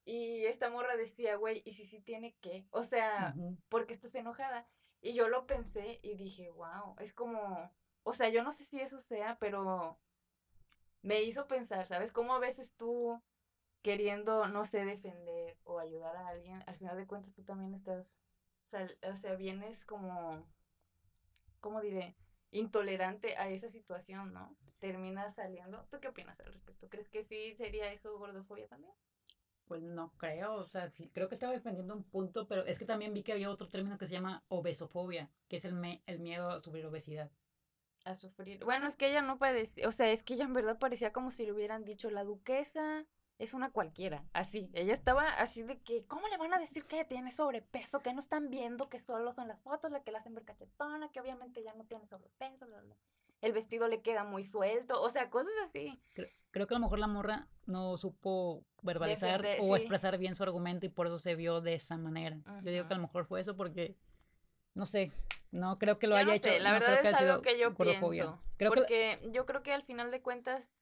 [0.05, 2.67] Y esta morra decía, güey, ¿y si sí tiene qué?
[2.71, 3.35] O sea,
[3.69, 4.67] ¿por qué estás enojada?
[5.01, 7.71] Y yo lo pensé y dije, wow, es como,
[8.03, 9.99] o sea, yo no sé si eso sea, pero
[11.03, 12.13] me hizo pensar, ¿sabes?
[12.13, 13.23] Cómo a veces tú
[13.83, 18.19] queriendo, no sé, defender o ayudar a alguien, al final de cuentas tú también estás,
[19.03, 20.47] o sea, vienes como,
[21.61, 22.17] ¿cómo diré?
[22.51, 24.57] Intolerante a esa situación, ¿no?
[24.81, 25.87] Terminas saliendo.
[25.91, 26.89] ¿Tú qué opinas al respecto?
[26.89, 28.93] ¿Crees que sí sería eso gordofobia también?
[29.71, 32.85] Pues no creo, o sea, sí, creo que estaba defendiendo un punto, pero es que
[32.85, 36.19] también vi que había otro término que se llama obesofobia, que es el, me el
[36.19, 37.31] miedo a sufrir obesidad
[38.05, 38.65] a sufrir.
[38.65, 41.31] Bueno, es que ella no parecía, o sea, es que ella en verdad parecía como
[41.31, 43.07] si le hubieran dicho la duquesa
[43.39, 44.71] es una cualquiera, así.
[44.73, 48.01] Ella estaba así de que, ¿cómo le van a decir que tiene sobrepeso?
[48.01, 51.13] Que no están viendo que solo son las fotos la que la hacen ver cachetona,
[51.13, 52.67] que obviamente ya no tiene sobrepeso,
[53.41, 56.01] El vestido le queda muy suelto, o sea, cosas así.
[56.13, 60.87] Creo, que a lo mejor la morra no supo verbalizar o expresar bien su argumento
[60.87, 62.39] y por eso se vio de esa manera.
[62.63, 63.97] Yo digo que a lo mejor fue eso porque,
[64.75, 65.13] no sé,
[65.53, 66.51] no creo que lo haya hecho.
[66.61, 68.41] La verdad es algo que yo pienso.
[68.59, 70.75] porque yo creo que al final de cuentas,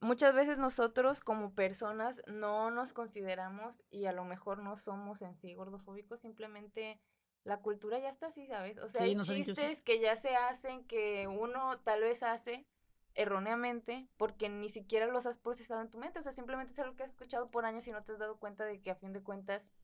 [0.00, 5.36] muchas veces nosotros como personas no nos consideramos y a lo mejor no somos en
[5.36, 7.00] sí gordofóbicos, simplemente
[7.44, 8.78] la cultura ya está así, ¿sabes?
[8.78, 12.66] O sea, hay chistes que ya se hacen, que uno tal vez hace
[13.14, 16.96] erróneamente porque ni siquiera los has procesado en tu mente, o sea, simplemente es algo
[16.96, 19.12] que has escuchado por años y no te has dado cuenta de que a fin
[19.12, 19.74] de cuentas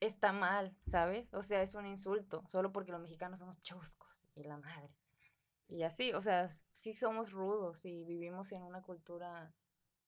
[0.00, 1.32] está mal, ¿sabes?
[1.32, 4.94] O sea, es un insulto, solo porque los mexicanos somos chuscos y la madre.
[5.68, 9.54] Y así, o sea, sí somos rudos y vivimos en una cultura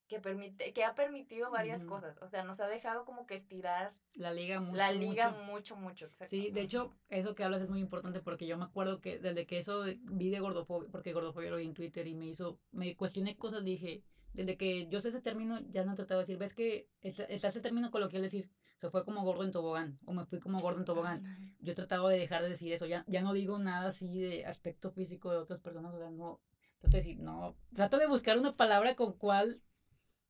[0.09, 2.17] que permite, que ha permitido varias cosas.
[2.23, 4.77] O sea, nos ha dejado como que estirar la liga mucho.
[4.77, 6.31] La liga mucho, mucho, exacto.
[6.31, 9.47] Sí, de hecho, eso que hablas es muy importante porque yo me acuerdo que desde
[9.47, 12.97] que eso vi de gordofobia, porque gordofobia lo vi en Twitter y me hizo, me
[12.97, 16.39] cuestioné cosas, dije, desde que yo sé ese término, ya no he tratado de decir,
[16.39, 20.25] ves que está, ese término coloquial decir, se fue como gordo en tobogán, o me
[20.25, 21.57] fui como gordo en tobogán.
[21.61, 24.45] Yo he tratado de dejar de decir eso, ya, ya no digo nada así de
[24.45, 26.41] aspecto físico de otras personas, o sea, no,
[26.79, 29.63] trato de decir, no, trato de buscar una palabra con cual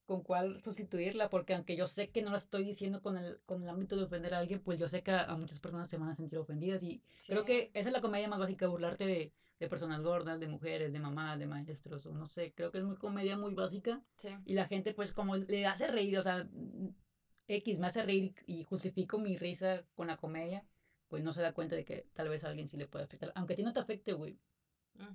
[0.07, 3.61] con cuál sustituirla, porque aunque yo sé que no la estoy diciendo con el, con
[3.61, 6.07] el ámbito de ofender a alguien, pues yo sé que a, muchas personas se van
[6.07, 9.67] a sentir ofendidas y creo que esa es la comedia más básica, burlarte de, de,
[9.67, 12.95] personas gordas, de mujeres, de mamás, de maestros, o no sé, creo que es muy
[12.95, 14.01] comedia muy básica
[14.45, 16.47] y la gente pues como le hace reír, o sea,
[17.49, 20.63] X me hace reír y justifico mi risa con la comedia,
[21.09, 23.33] pues no se da cuenta de que tal vez a alguien sí le puede afectar,
[23.35, 24.39] aunque a ti no te afecte, güey,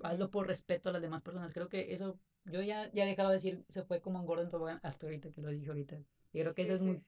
[0.02, 3.28] hazlo por respeto a las demás personas, creo que eso yo ya, ya he dejado
[3.28, 5.96] de decir, se fue como un Gordon Tobogán hasta ahorita que lo dije ahorita.
[6.32, 6.98] Y creo que eso es muy,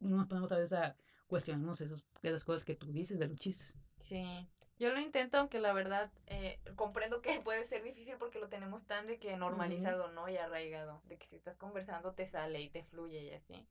[0.00, 3.38] No nos ponemos a veces a cuestionarnos esos, esas cosas que tú dices de los
[3.38, 3.74] chistes.
[3.96, 4.48] Sí.
[4.78, 8.86] Yo lo intento, aunque la verdad eh, comprendo que puede ser difícil porque lo tenemos
[8.86, 10.28] tan de que normalizado, ¿no?
[10.28, 11.00] Y arraigado.
[11.04, 13.66] De que si estás conversando te sale y te fluye y así.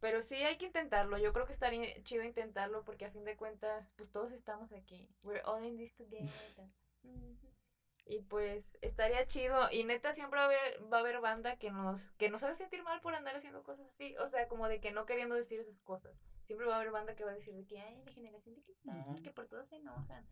[0.00, 1.18] Pero sí hay que intentarlo.
[1.18, 5.08] Yo creo que estaría chido intentarlo porque a fin de cuentas, pues todos estamos aquí.
[5.24, 6.28] We're all in this together.
[8.06, 9.70] Y pues estaría chido.
[9.70, 12.56] Y neta siempre va a haber, va a haber banda que nos, que nos hace
[12.56, 14.14] sentir mal por andar haciendo cosas así.
[14.18, 16.14] O sea, como de que no queriendo decir esas cosas.
[16.42, 18.62] Siempre va a haber banda que va a decir de que, ay, la generación de
[18.62, 20.26] cristal, que por todo se enojan.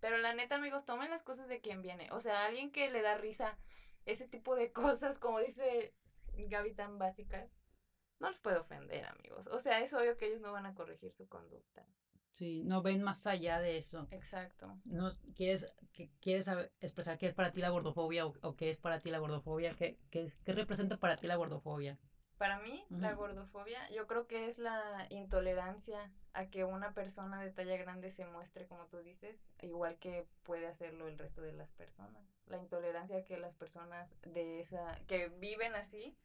[0.00, 2.10] Pero la neta, amigos, tomen las cosas de quien viene.
[2.10, 3.56] O sea, alguien que le da risa
[4.04, 5.94] ese tipo de cosas, como dice
[6.34, 7.50] Gaby, tan básicas,
[8.18, 9.46] no los puede ofender, amigos.
[9.48, 11.86] O sea, es obvio que ellos no van a corregir su conducta.
[12.32, 14.08] Sí, no ven más allá de eso.
[14.10, 14.78] Exacto.
[14.84, 16.48] No quieres, que, quieres
[16.80, 19.98] expresar qué es para ti la gordofobia o, qué es para ti la gordofobia, ¿Qué,
[20.10, 21.98] qué, qué representa para ti la gordofobia.
[22.38, 27.52] Para mí, la gordofobia, yo creo que es la intolerancia a que una persona de
[27.52, 31.72] talla grande se muestre, como tú dices, igual que puede hacerlo el resto de las
[31.72, 32.20] personas.
[32.46, 36.16] La intolerancia a que las personas de esa, que viven así,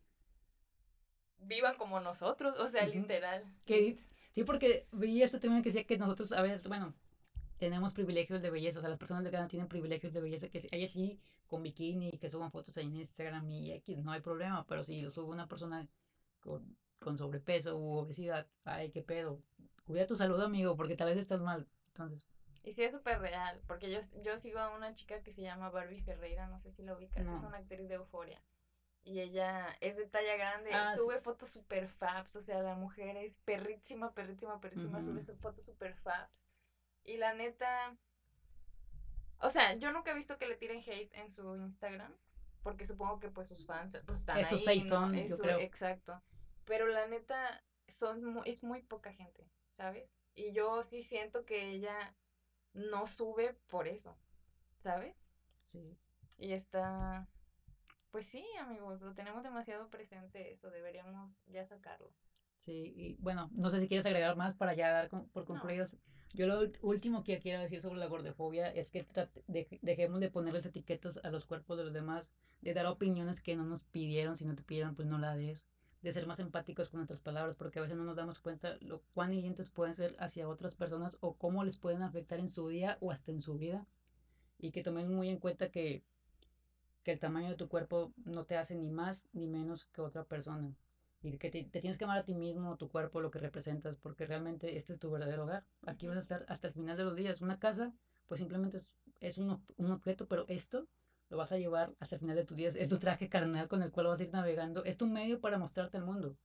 [1.38, 3.46] vivan como nosotros, o sea, literal.
[3.68, 4.00] Que
[4.38, 6.94] Sí, porque vi este término que decía que nosotros a veces, bueno,
[7.58, 10.62] tenemos privilegios de belleza, o sea, las personas de Ghana tienen privilegios de belleza, que
[10.72, 14.64] hay así con bikini y que suban fotos en Instagram y X, no hay problema,
[14.68, 15.90] pero si lo sube una persona
[16.40, 19.42] con, con sobrepeso u obesidad, ay, qué pedo,
[19.86, 22.24] cuida tu salud, amigo, porque tal vez estás mal, entonces...
[22.64, 25.72] Y sí es súper real, porque yo, yo sigo a una chica que se llama
[25.72, 28.40] Barbie Ferreira, no sé si la ubicas, es una actriz de Euforia
[29.08, 33.16] y ella es de talla grande, ah, sube fotos super fabs, o sea, la mujer
[33.16, 36.44] es perrísima, perrísima, perrísima, sube fotos super fabs.
[37.06, 37.96] Y la neta,
[39.40, 42.14] o sea, yo nunca he visto que le tiren hate en su Instagram,
[42.64, 45.14] porque supongo que pues sus fans pues, están ahí, ¿no?
[45.14, 45.60] Eso, creo.
[45.60, 46.22] Exacto.
[46.66, 50.12] Pero la neta, son es muy poca gente, ¿sabes?
[50.36, 52.14] Y yo sí siento que ella
[52.74, 54.18] no sube por eso,
[54.80, 55.24] ¿sabes?
[55.64, 55.98] Sí.
[56.38, 57.30] Y está
[58.12, 62.12] pues sí, amigos, lo tenemos demasiado presente eso, deberíamos ya sacarlo.
[62.60, 65.96] Sí, y bueno, no sé si quieres agregar más para ya dar por concluidos.
[66.34, 69.06] Yo lo último que quiero decir sobre la gordofobia es que
[69.82, 72.30] dejemos de ponerles etiquetas a los cuerpos de los demás,
[72.62, 75.66] de dar opiniones que no nos pidieron, si no te pidieron, pues no la des,
[76.02, 79.02] de ser más empáticos con nuestras palabras, porque a veces no nos damos cuenta lo
[79.14, 82.98] cuán hirientes pueden ser hacia otras personas o cómo les pueden afectar en su día
[83.02, 83.88] o hasta en su vida.
[84.60, 86.04] Y que tomemos muy en cuenta que
[87.08, 90.26] que el tamaño de tu cuerpo no te hace ni más ni menos que otra
[90.26, 90.76] persona.
[91.24, 94.26] Y que te, tienes que amar a ti mismo, tu cuerpo, lo que representas, porque
[94.26, 95.64] realmente este es tu verdadero hogar.
[95.86, 97.40] Aquí vas a estar hasta el final de los días.
[97.40, 97.94] Una casa,
[98.28, 98.92] pues simplemente es,
[99.22, 100.86] es un, un, objeto, pero esto
[101.30, 102.76] lo vas a llevar hasta el final de tus días.
[102.76, 104.84] Es tu traje carnal con el cual vas a ir navegando.
[104.84, 106.36] Es tu medio para mostrarte al mundo.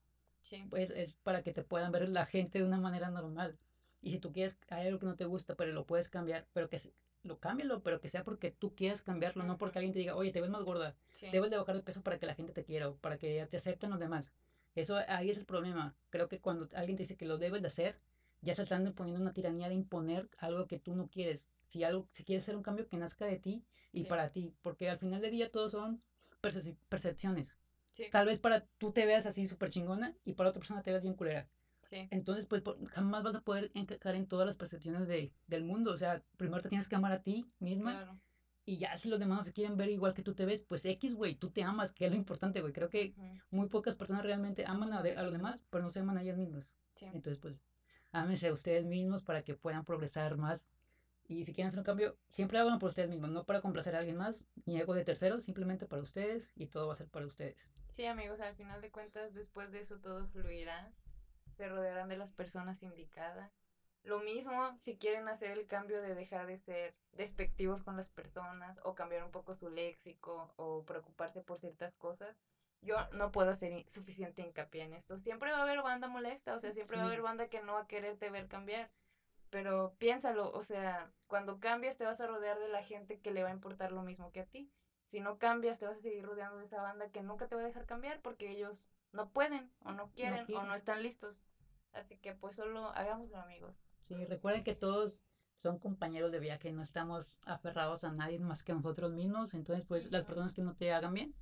[0.42, 0.64] Sí.
[0.70, 3.58] Pues es para que te puedan ver la gente de una manera normal.
[4.00, 6.68] Y si tú quieres, hay algo que no te gusta, pero lo puedes cambiar, pero
[6.68, 6.78] que,
[7.22, 10.32] lo cámbialo, pero que sea porque tú quieras cambiarlo, no porque alguien te diga, oye,
[10.32, 10.96] te ves más gorda,
[11.30, 13.90] debes de bajar de peso para que la gente te quiera, para que te acepten
[13.90, 14.32] los demás.
[14.74, 15.94] Eso ahí es el problema.
[16.10, 17.98] Creo que cuando alguien te dice que lo debes de hacer,
[18.40, 21.48] ya se están poniendo una tiranía de imponer algo que tú no quieres.
[21.66, 24.90] Si algo, si quieres hacer un cambio que nazca de ti y para ti, porque
[24.90, 26.02] al final del día todos son
[26.88, 27.56] percepciones.
[28.10, 31.02] Tal vez para tú te veas así súper chingona y para otra persona te veas
[31.02, 31.46] bien culera.
[31.90, 35.92] Entonces, pues jamás vas a poder encajar en todas las percepciones de, del mundo.
[35.92, 38.18] O sea, primero te tienes que amar a ti misma.
[38.64, 40.84] Y ya si los demás no se quieren ver igual que tú te ves, pues
[40.84, 42.72] X, güey, tú te amas, que es lo importante, güey.
[42.72, 43.14] Creo que
[43.50, 46.38] muy pocas personas realmente aman a, a, los demás, pero no se aman a ellas
[46.38, 46.72] mismas.
[47.00, 47.60] Entonces, pues,
[48.12, 50.70] ámense a ustedes mismos para que puedan progresar más
[51.26, 54.00] Y si quieren hacer un cambio, siempre háganlo por ustedes mismos, no para complacer a
[54.00, 57.26] alguien más, ni algo de terceros, simplemente para ustedes y todo va a ser para
[57.26, 57.70] ustedes.
[57.92, 60.92] Sí, amigos, al final de cuentas, después de eso todo fluirá.
[61.52, 63.52] Se rodearán de las personas indicadas.
[64.04, 68.80] Lo mismo si quieren hacer el cambio de dejar de ser despectivos con las personas
[68.84, 72.36] o cambiar un poco su léxico o preocuparse por ciertas cosas.
[72.80, 75.18] Yo no puedo hacer suficiente hincapié en esto.
[75.18, 77.74] Siempre va a haber banda molesta, o sea, siempre va a haber banda que no
[77.74, 78.90] va a quererte ver cambiar.
[79.50, 83.44] Pero piénsalo, o sea, cuando cambias te vas a rodear de la gente que le
[83.44, 84.72] va a importar lo mismo que a ti.
[85.04, 87.60] Si no cambias, te vas a seguir rodeando de esa banda que nunca te va
[87.60, 91.42] a dejar cambiar porque ellos no pueden o no quieren, o no están listos.
[91.92, 93.76] Así que pues solo hagámoslo amigos.
[94.00, 95.24] Sí, recuerden que todos
[95.56, 99.54] son compañeros de viaje, no estamos aferrados a nadie más que a nosotros mismos.
[99.54, 101.34] Entonces, pues las personas que no te hagan bien,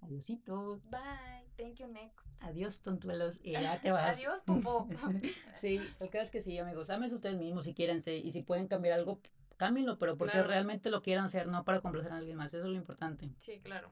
[0.00, 0.80] adiósito.
[0.90, 2.26] Bye, thank you next.
[2.42, 4.18] Adiós, tontuelos, y ya te vas.
[4.18, 4.88] Adiós, popo.
[5.54, 8.68] sí, el caso es que sí, amigos, amen ustedes mismos si quieren, y si pueden
[8.68, 9.20] cambiar algo,
[9.56, 12.70] cámbienlo, pero porque realmente lo quieran hacer, no para complacer a alguien más, eso es
[12.70, 13.30] lo importante.
[13.38, 13.90] Sí, claro.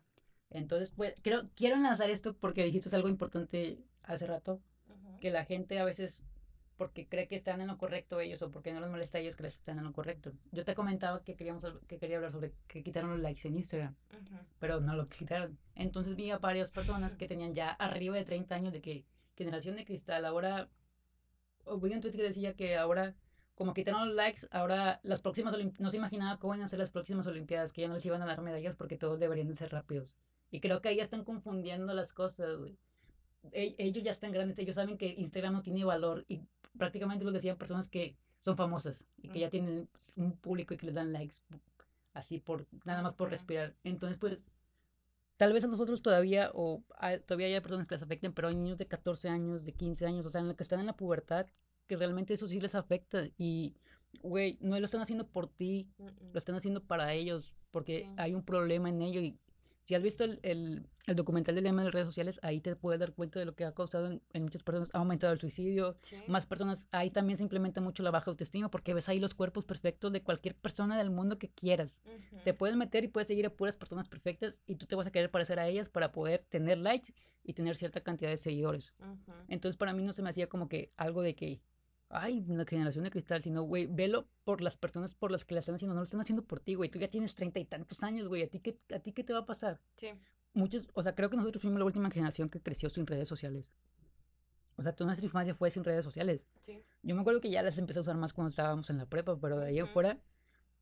[0.51, 4.61] Entonces, pues, creo, quiero lanzar esto porque dijiste algo importante hace rato,
[5.21, 6.27] que la gente a veces
[6.77, 9.37] porque cree que están en lo correcto ellos o porque no les molesta a ellos
[9.37, 10.33] que están en lo correcto.
[10.53, 13.95] Yo te comentaba que queríamos que quería hablar sobre que quitaron los likes en Instagram,
[14.59, 15.59] pero no lo quitaron.
[15.75, 19.05] Entonces vi a varias personas que tenían ya arriba de 30 años de que
[19.37, 20.69] generación de cristal ahora
[21.81, 23.15] vi un tweet que decía que ahora
[23.55, 26.91] como quitaron los likes, ahora las próximas no se imaginaba cómo iban a ser las
[26.91, 29.71] próximas olimpiadas, que ya no les iban a dar medallas porque todos deberían de ser
[29.71, 30.09] rápidos.
[30.55, 32.79] Y creo que ahí están confundiendo las cosas, güey.
[33.51, 36.43] E, ellos ya están grandes, ellos saben que Instagram no tiene valor y
[36.79, 40.87] prácticamente lo decían personas que son famosas y que ya tienen un público y que
[40.87, 41.39] les dan likes
[42.13, 43.75] así por nada más por respirar.
[43.83, 44.39] Entonces, pues
[45.37, 46.85] tal vez a nosotros todavía o
[47.27, 50.25] todavía hay personas que les afecten, pero hay niños de 14 años, de 15 años,
[50.25, 51.49] o sea, en los que están en la pubertad
[51.89, 53.75] que realmente eso sí les afecta y
[54.23, 58.45] güey, no lo están haciendo por ti, lo están haciendo para ellos, porque hay un
[58.45, 59.37] problema en ello y
[59.85, 62.99] si has visto el, el, el documental del tema de redes sociales, ahí te puedes
[62.99, 64.89] dar cuenta de lo que ha causado en, muchas personas.
[64.95, 68.95] Ha aumentado el suicidio, más personas, ahí también se implementa mucho la baja autoestima porque
[68.95, 72.01] ves ahí los cuerpos perfectos de cualquier persona del mundo que quieras.
[72.45, 75.13] Te puedes meter y puedes seguir a puras personas perfectas y tú te vas a
[75.13, 78.95] querer parecer a ellas para poder tener likes y tener cierta cantidad de seguidores.
[79.49, 81.61] Entonces para mí no se me hacía como que algo de que
[82.15, 85.61] ay, una generación de cristal, sino, güey, velo por las personas por las que la
[85.61, 86.89] están haciendo, no lo están haciendo por ti, güey.
[86.89, 88.43] Tú ya tienes treinta y tantos años, güey.
[88.43, 89.81] ¿A ti, qué, ¿A ti qué te va a pasar?
[89.97, 90.13] Sí.
[90.53, 93.67] Muchos, o sea, creo que nosotros fuimos la última generación que creció sin redes sociales.
[94.77, 96.47] O sea, toda nuestra infancia fue sin redes sociales.
[96.61, 96.83] Sí.
[97.03, 99.39] Yo me acuerdo que ya las empecé a usar más cuando estábamos en la prepa,
[99.41, 100.19] pero de ahí afuera,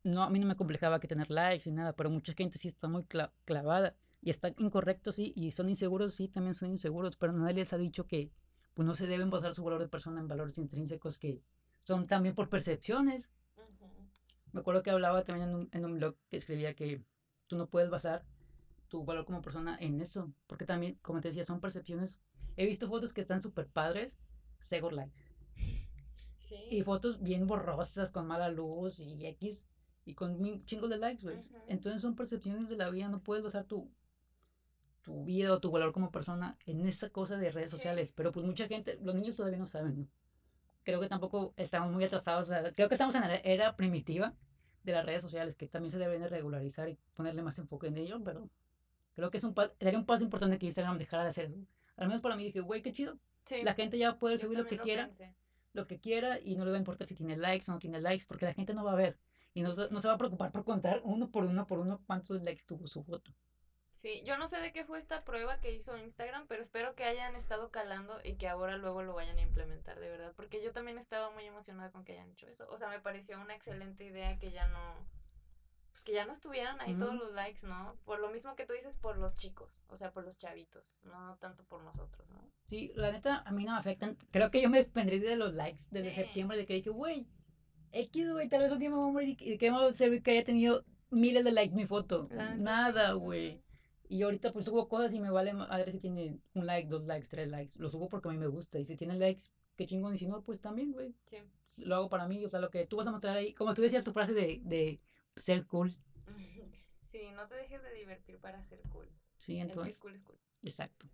[0.03, 2.67] no, a mí no me complejaba que tener likes ni nada, pero mucha gente sí
[2.67, 3.05] está muy
[3.45, 3.95] clavada.
[4.21, 7.77] Y está incorrecto, sí, y son inseguros, sí, también son inseguros, pero nadie les ha
[7.77, 8.31] dicho que
[8.73, 11.41] pues no se deben basar su valor de persona en valores intrínsecos que
[11.83, 13.31] son también por percepciones.
[14.51, 17.03] Me acuerdo que hablaba también en un, en un, blog que escribía que
[17.47, 18.23] tú no puedes basar
[18.87, 22.21] tu valor como persona en eso, porque también, como te decía, son percepciones.
[22.55, 24.17] He visto fotos que están súper padres,
[24.59, 25.17] cego likes.
[26.69, 29.67] Y fotos bien borrosas, con mala luz y X,
[30.05, 31.43] y con chingos de likes, güey.
[31.67, 33.89] Entonces son percepciones de la vida, no puedes basar tu,
[35.03, 38.11] tu vida o tu valor como persona en esa cosa de redes sociales.
[38.15, 40.09] Pero pues mucha gente, los niños todavía no saben,
[40.83, 42.49] Creo que tampoco estamos muy atrasados.
[42.75, 44.33] creo que estamos en la era primitiva
[44.83, 47.97] de las redes sociales, que también se deben de regularizar y ponerle más enfoque en
[47.97, 48.49] ello, pero
[49.15, 51.53] creo que es un sería un paso importante que Instagram dejara de hacer.
[51.95, 53.17] Al menos para mí dije, güey, qué chido.
[53.63, 55.09] la gente ya puede subir lo que quiera,
[55.71, 58.01] lo que quiera y no le va a importar si tiene likes o no tiene
[58.01, 59.17] likes, porque la gente no va a ver
[59.53, 62.41] y no, no se va a preocupar por contar uno por uno por uno cuántos
[62.41, 63.31] likes tuvo su foto.
[64.03, 67.05] Sí, yo no sé de qué fue esta prueba que hizo Instagram, pero espero que
[67.05, 70.73] hayan estado calando y que ahora luego lo vayan a implementar, de verdad, porque yo
[70.73, 72.67] también estaba muy emocionada con que hayan hecho eso.
[72.69, 74.93] O sea, me pareció una excelente idea que ya no
[75.93, 77.95] pues que ya no estuvieran ahí todos los likes, ¿no?
[78.03, 81.37] Por lo mismo que tú dices por los chicos, o sea, por los chavitos, no
[81.37, 82.41] tanto por nosotros, ¿no?
[82.67, 84.17] Sí, la neta a mí no me afectan.
[84.31, 87.25] Creo que yo me desprendí de los likes desde septiembre de que dije, güey,
[87.93, 90.31] X, güey, tal vez un día me voy a morir y que me servir que
[90.31, 92.27] haya tenido miles de likes mi foto.
[92.57, 93.63] Nada, güey.
[94.13, 97.27] Y ahorita pues subo cosas y me vale madre si tiene un like, dos likes,
[97.27, 97.79] tres likes.
[97.79, 98.77] Lo subo porque a mí me gusta.
[98.77, 99.45] Y si tiene likes,
[99.75, 100.13] qué chingón.
[100.13, 101.15] Y si no, pues también, güey.
[101.31, 101.37] Sí.
[101.77, 102.45] Lo hago para mí.
[102.45, 103.55] O sea, lo que tú vas a mostrar ahí.
[103.55, 105.01] Como tú decías tu frase de, de
[105.35, 105.95] ser cool.
[107.01, 109.07] Sí, no te dejes de divertir para ser cool.
[109.37, 109.93] Sí, entonces.
[109.93, 110.39] Es cool, es cool.
[110.63, 111.07] Exacto.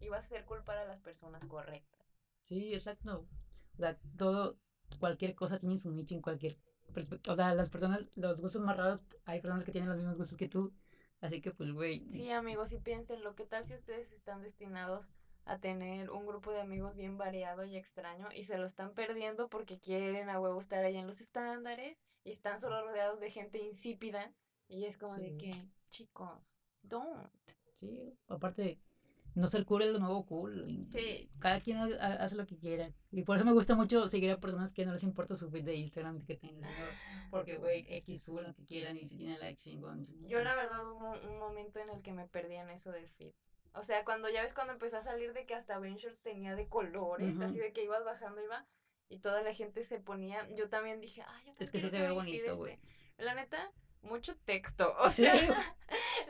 [0.00, 2.00] Y vas a ser cool para las personas correctas.
[2.40, 3.26] Sí, exacto.
[3.74, 4.58] O sea, todo,
[4.98, 6.58] cualquier cosa tiene su nicho en cualquier
[7.28, 10.38] o sea, las personas, los gustos más raros, hay personas que tienen los mismos gustos
[10.38, 10.72] que tú
[11.20, 12.06] Así que pues, güey.
[12.10, 15.10] Sí, amigos, y piénsenlo, ¿qué tal si ustedes están destinados
[15.46, 19.48] a tener un grupo de amigos bien variado y extraño y se lo están perdiendo
[19.48, 23.58] porque quieren a huevo estar ahí en los estándares y están solo rodeados de gente
[23.58, 24.32] insípida
[24.68, 25.50] y es como de que,
[25.90, 27.30] chicos, don't.
[27.74, 28.78] Sí, aparte,
[29.34, 30.82] no ser cool es lo nuevo cool.
[30.82, 31.28] Sí.
[31.40, 32.90] Cada quien hace lo que quiera.
[33.10, 35.64] Y por eso me gusta mucho seguir a personas que no les importa su feed
[35.64, 36.70] de Instagram que tengan.
[37.30, 40.06] Porque, güey, X suben lo que quieran y si tienen like chingón.
[40.28, 43.32] Yo, la verdad, hubo un momento en el que me perdí en eso del feed.
[43.74, 46.68] O sea, cuando ya ves cuando empezó a salir de que hasta Ventures tenía de
[46.68, 48.64] colores, así de que ibas bajando, iba,
[49.08, 52.00] y toda la gente se ponía, yo también dije, ay, yo Es que sí se
[52.00, 52.74] ve bonito, güey.
[52.74, 53.24] Este".
[53.24, 54.94] La neta, mucho texto.
[55.00, 55.34] O sea,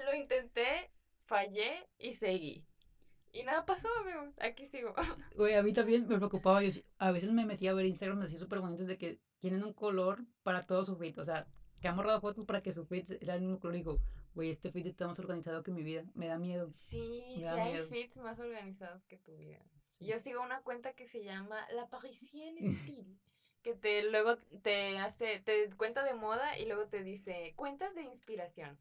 [0.06, 0.90] lo intenté,
[1.26, 2.64] fallé y seguí.
[3.34, 4.32] Y nada pasó, amigo.
[4.38, 4.94] Aquí sigo.
[5.36, 6.62] Güey, a mí también me preocupaba.
[6.62, 9.72] Yo a veces me metía a ver Instagram así súper bonitos de que tienen un
[9.72, 11.18] color para todo su feed.
[11.18, 11.48] O sea,
[11.80, 13.74] que han borrado fotos para que su feed sea el mismo color.
[13.74, 13.98] Y digo,
[14.34, 16.04] güey, este feed está más organizado que mi vida.
[16.14, 16.70] Me da miedo.
[16.72, 19.58] Sí, sí hay feeds más organizados que tu vida.
[20.00, 23.18] Yo sigo una cuenta que se llama La Parisienne Style.
[23.62, 28.02] que te luego te hace, te cuenta de moda y luego te dice cuentas de
[28.02, 28.78] inspiración.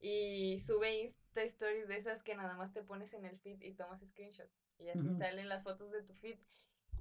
[0.00, 3.74] Y sube Insta Stories de esas que nada más te pones en el feed y
[3.74, 4.48] tomas screenshot.
[4.78, 6.38] Y así salen las fotos de tu feed.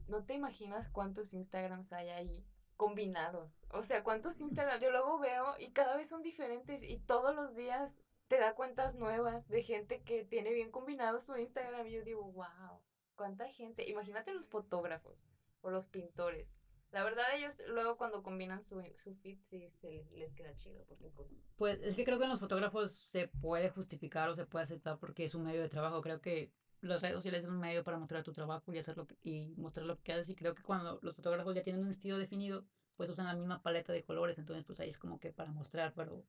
[0.07, 3.65] No te imaginas cuántos Instagrams hay ahí combinados.
[3.69, 7.55] O sea, cuántos Instagrams yo luego veo y cada vez son diferentes y todos los
[7.55, 12.03] días te da cuentas nuevas de gente que tiene bien combinado su Instagram y yo
[12.03, 12.81] digo, wow,
[13.15, 13.87] cuánta gente.
[13.89, 15.17] Imagínate los fotógrafos
[15.61, 16.56] o los pintores
[16.91, 21.09] la verdad, ellos luego cuando combinan su, su fit sí se les queda chido, porque
[21.09, 21.41] pues...
[21.57, 24.97] Pues es que creo que en los fotógrafos se puede justificar o se puede aceptar
[24.97, 26.01] porque es un medio de trabajo.
[26.01, 29.53] Creo que las redes sociales son un medio para mostrar tu trabajo y, hacer y
[29.57, 30.29] mostrar lo que haces.
[30.29, 33.61] Y creo que cuando los fotógrafos ya tienen un estilo definido, pues usan la misma
[33.61, 34.37] paleta de colores.
[34.37, 36.25] Entonces, pues ahí es como que para mostrar, pero...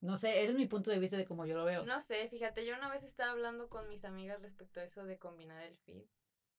[0.00, 1.86] No sé, ese es mi punto de vista de cómo yo lo veo.
[1.86, 5.18] No sé, fíjate, yo una vez estaba hablando con mis amigas respecto a eso de
[5.18, 6.04] combinar el feed.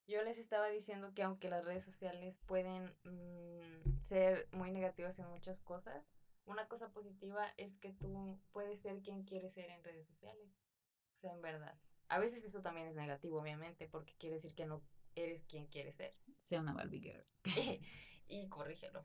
[0.07, 5.27] Yo les estaba diciendo que aunque las redes sociales pueden mm, ser muy negativas en
[5.29, 6.11] muchas cosas,
[6.45, 10.47] una cosa positiva es que tú puedes ser quien quieres ser en redes sociales.
[11.17, 11.75] O sea, en verdad.
[12.07, 14.83] A veces eso también es negativo, obviamente, porque quiere decir que no
[15.15, 16.13] eres quien quieres ser.
[16.43, 17.25] Sea una Barbie girl.
[18.27, 19.03] y corrígelo.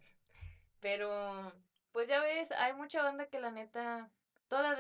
[0.80, 1.52] Pero,
[1.92, 4.10] pues ya ves, hay mucha banda que la neta
[4.50, 4.76] todas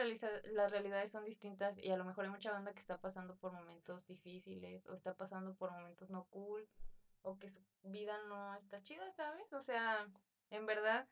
[0.52, 3.52] las, realidades son distintas y a lo mejor hay mucha banda que está pasando por
[3.52, 6.68] momentos difíciles o está pasando por momentos no cool
[7.22, 9.52] o que su vida no está chida, ¿sabes?
[9.52, 10.08] O sea,
[10.50, 11.08] en verdad.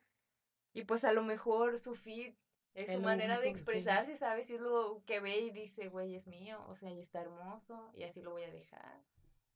[0.73, 2.35] Y pues a lo mejor su feed
[2.75, 4.51] es su manera de expresarse, ¿sabes?
[4.51, 7.93] Y es lo que ve y dice, güey, es mío, o sea, y está hermoso
[7.95, 9.01] y así lo voy a dejar.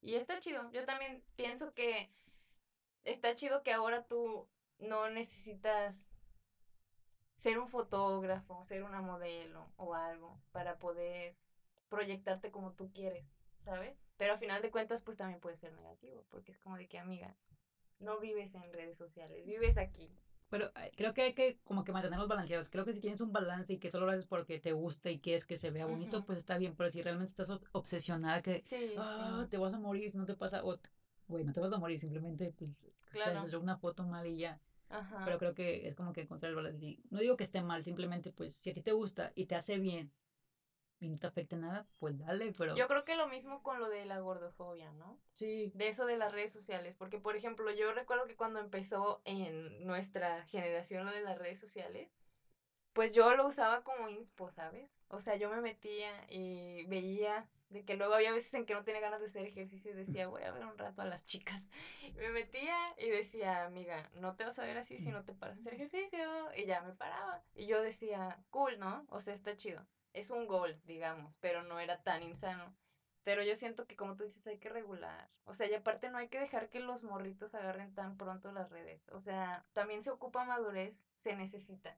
[0.01, 0.71] Y está chido.
[0.71, 2.09] Yo también pienso que
[3.03, 6.12] está chido que ahora tú no necesitas
[7.43, 11.37] ser un fotógrafo, ser una modelo o algo para poder
[11.89, 14.05] proyectarte como tú quieres, ¿sabes?
[14.17, 17.01] Pero a final de cuentas, pues también puede ser negativo, porque es como de que,
[17.01, 17.35] amiga,
[17.99, 20.09] no vives en redes sociales, vives aquí.
[20.51, 22.69] Pero creo que hay que como que mantenerlos balanceados.
[22.69, 25.19] Creo que si tienes un balance y que solo lo haces porque te gusta y
[25.19, 26.77] quieres que se vea bonito, pues está bien.
[26.77, 28.63] Pero si realmente estás obsesionada que
[28.99, 30.79] ah, te vas a morir si no te pasa, o,
[31.27, 32.71] bueno, te vas a morir, simplemente pues
[33.11, 33.61] claro.
[33.61, 34.61] una foto mal y ya.
[35.25, 36.99] Pero creo que es como que encontrar el balance.
[37.11, 39.79] No digo que esté mal, simplemente pues si a ti te gusta y te hace
[39.79, 40.13] bien
[41.01, 42.77] y no te afecta nada, pues dale, pero...
[42.77, 45.19] Yo creo que lo mismo con lo de la gordofobia, ¿no?
[45.33, 45.73] Sí.
[45.75, 49.85] De eso de las redes sociales, porque por ejemplo yo recuerdo que cuando empezó en
[49.85, 52.09] nuestra generación lo de las redes sociales,
[52.93, 54.91] pues yo lo usaba como inspo, ¿sabes?
[55.09, 58.85] O sea, yo me metía y veía de que luego había veces en que no
[58.85, 61.71] tenía ganas de hacer ejercicio y decía, voy a ver un rato a las chicas.
[62.17, 65.57] me metía y decía, amiga, no te vas a ver así si no te paras
[65.57, 66.19] a hacer ejercicio.
[66.57, 67.43] Y ya me paraba.
[67.55, 69.07] Y yo decía, cool, ¿no?
[69.09, 69.87] O sea, está chido.
[70.13, 72.75] Es un goals, digamos, pero no era tan insano.
[73.25, 75.31] Pero yo siento que, como tú dices, hay que regular.
[75.45, 78.71] O sea, y aparte no hay que dejar que los morritos agarren tan pronto las
[78.71, 79.09] redes.
[79.11, 81.97] O sea, también se ocupa madurez, se necesita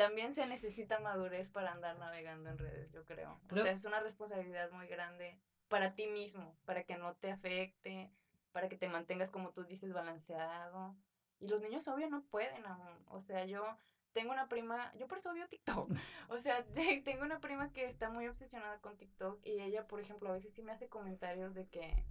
[0.00, 3.38] también se necesita madurez para andar navegando en redes, yo creo.
[3.50, 8.10] O sea, es una responsabilidad muy grande para ti mismo, para que no te afecte,
[8.50, 10.96] para que te mantengas, como tú dices, balanceado.
[11.38, 13.04] Y los niños, obvio, no pueden aún.
[13.08, 13.76] O sea, yo
[14.14, 15.90] tengo una prima, yo por eso odio TikTok.
[16.30, 16.64] O sea,
[17.04, 20.54] tengo una prima que está muy obsesionada con TikTok y ella, por ejemplo, a veces
[20.54, 22.06] sí me hace comentarios de que,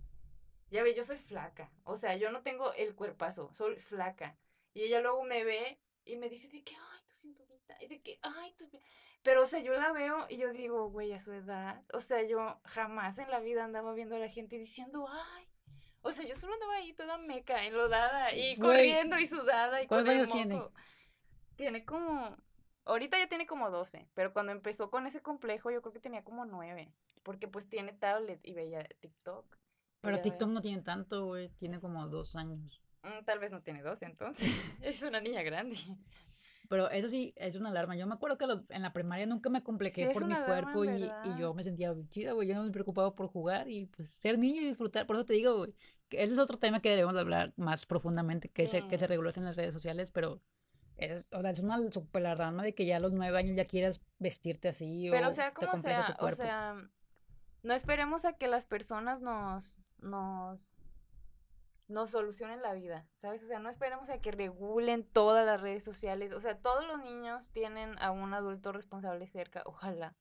[0.69, 1.71] ya ve, yo soy flaca.
[1.85, 4.37] O sea, yo no tengo el cuerpazo, soy flaca.
[4.75, 8.01] Y ella luego me ve y me dice de que, ay, tu cinturita, y de
[8.01, 8.53] que, ay.
[9.23, 12.23] Pero, o sea, yo la veo y yo digo, güey, a su edad, o sea,
[12.23, 15.45] yo jamás en la vida andaba viendo a la gente diciendo, ay,
[16.01, 20.13] o sea, yo solo andaba ahí toda meca, enlodada, y corriendo y sudada, y ¿Cuántos
[20.13, 20.61] años tiene?
[21.57, 22.37] Tiene como,
[22.85, 26.23] ahorita ya tiene como 12, pero cuando empezó con ese complejo yo creo que tenía
[26.23, 26.93] como 9,
[27.23, 29.57] porque pues tiene tablet y veía TikTok.
[30.01, 32.81] Pero TikTok no tiene tanto, güey, tiene como dos años.
[33.03, 34.71] Mm, tal vez no tiene 12 entonces.
[34.81, 35.77] es una niña grande.
[36.69, 37.95] Pero eso sí, es una alarma.
[37.95, 41.39] Yo me acuerdo que en la primaria nunca me compliqué por mi cuerpo y, y,
[41.39, 42.47] yo me sentía chida, güey.
[42.47, 45.07] Yo no me preocupaba por jugar y pues ser niño y disfrutar.
[45.07, 45.73] Por eso te digo, güey,
[46.09, 49.31] que ese es otro tema que debemos hablar más profundamente, que, se, que se reguló
[49.35, 50.43] en las redes sociales, pero
[50.95, 53.65] es, o sea, es una super alarma de que ya a los nueve años ya
[53.65, 55.07] quieras vestirte así.
[55.09, 56.75] Pero o sea, como sea, o sea,
[57.63, 60.75] no esperemos a que las personas nos, nos
[61.89, 63.43] nos solucionen la vida, ¿sabes?
[63.43, 66.31] O sea, no esperemos a que regulen todas las redes sociales.
[66.33, 70.15] O sea, todos los niños tienen a un adulto responsable cerca, ojalá.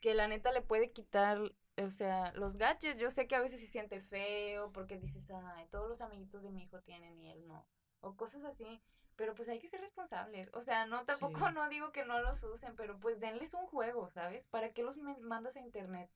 [0.00, 1.40] Que la neta le puede quitar,
[1.78, 2.98] o sea, los gadgets.
[2.98, 6.50] Yo sé que a veces se siente feo porque dices, ay, todos los amiguitos de
[6.50, 7.66] mi hijo tienen y él no.
[8.00, 8.82] O cosas así.
[9.14, 10.50] Pero pues hay que ser responsables.
[10.54, 14.10] O sea, no, tampoco no digo que no los usen, pero pues denles un juego,
[14.10, 14.44] ¿sabes?
[14.48, 16.10] ¿Para qué los mandas a internet?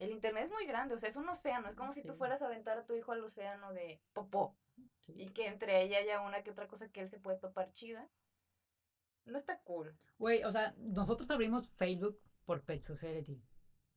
[0.00, 2.40] El internet es muy grande, o sea, es un océano, es como si tú fueras
[2.40, 4.56] a aventar a tu hijo al océano de popó.
[5.08, 8.08] Y que entre ella haya una que otra cosa que él se puede topar chida.
[9.26, 9.94] No está cool.
[10.18, 13.42] Güey, o sea, nosotros abrimos Facebook por Pet Society.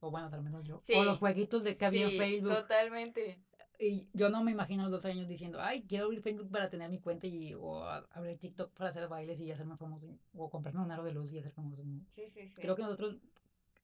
[0.02, 0.80] O bueno, al menos yo.
[0.94, 2.54] o los jueguitos de que había en Facebook.
[2.54, 3.42] Totalmente.
[3.80, 6.70] Y yo no me imagino a los dos años diciendo, ay, quiero abrir Facebook para
[6.70, 10.20] tener mi cuenta y o abrir TikTok para hacer bailes y hacerme famoso.
[10.36, 11.84] O comprarme un aro de luz y hacer famoso.
[12.10, 12.62] Sí, sí, sí.
[12.62, 13.18] Creo que nosotros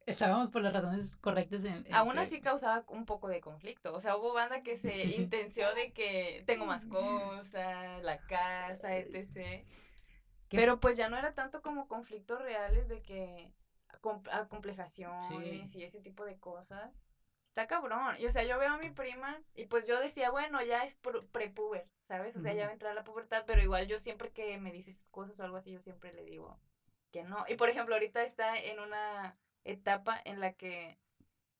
[0.10, 1.66] estábamos por las razones correctas.
[1.66, 3.94] En, Aún así causaba un poco de conflicto.
[3.94, 9.66] O sea, hubo banda que se intenció de que tengo más cosas, la casa, etc.
[10.50, 13.52] Pero pues ya no era tanto como conflictos reales de que
[14.32, 16.92] acomplejaciones y ese tipo de cosas.
[17.46, 18.16] Está cabrón.
[18.20, 20.96] Y o sea, yo veo a mi prima y pues yo decía, bueno, ya es
[21.32, 22.36] prepuber, ¿sabes?
[22.38, 24.72] O sea, ya va a entrar a la pubertad, pero igual yo siempre que me
[24.72, 26.60] dice esas cosas o algo así, yo siempre le digo
[27.12, 27.46] que no.
[27.48, 29.38] Y por ejemplo, ahorita está en una
[29.72, 30.98] etapa en la que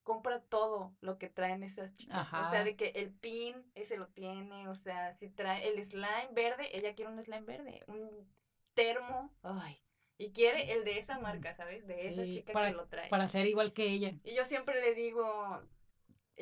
[0.02, 2.26] compra todo lo que traen esas chicas.
[2.32, 6.28] O sea, de que el pin, ese lo tiene, o sea, si trae el slime
[6.32, 8.28] verde, ella quiere un slime verde, un
[8.74, 9.82] termo, ay,
[10.18, 11.86] y quiere el de esa marca, ¿sabes?
[11.86, 13.08] De esa chica que lo trae.
[13.08, 14.12] Para ser igual que ella.
[14.24, 15.62] Y yo siempre le digo,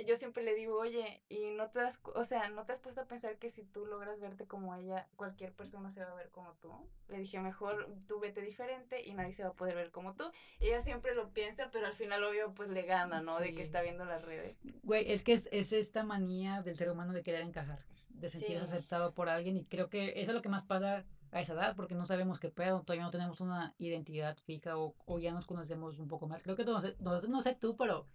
[0.06, 3.00] yo siempre le digo, oye, y no te das, o sea, no te has puesto
[3.00, 6.30] a pensar que si tú logras verte como ella, cualquier persona se va a ver
[6.30, 6.72] como tú.
[7.08, 10.24] Le dije, mejor tú vete diferente y nadie se va a poder ver como tú.
[10.60, 13.38] Ella siempre lo piensa, pero al final, obvio, pues le gana, ¿no?
[13.38, 14.56] De que está viendo las redes.
[14.82, 19.14] Güey, es que es, esta manía del ser humano de querer encajar, de sentirse aceptado
[19.14, 21.94] por alguien y creo que eso es lo que más pasa a esa edad, porque
[21.94, 25.98] no sabemos qué pedo, todavía no tenemos una identidad fija o, o ya nos conocemos
[25.98, 26.42] un poco más.
[26.42, 28.06] Creo que no, no, no sé tú, pero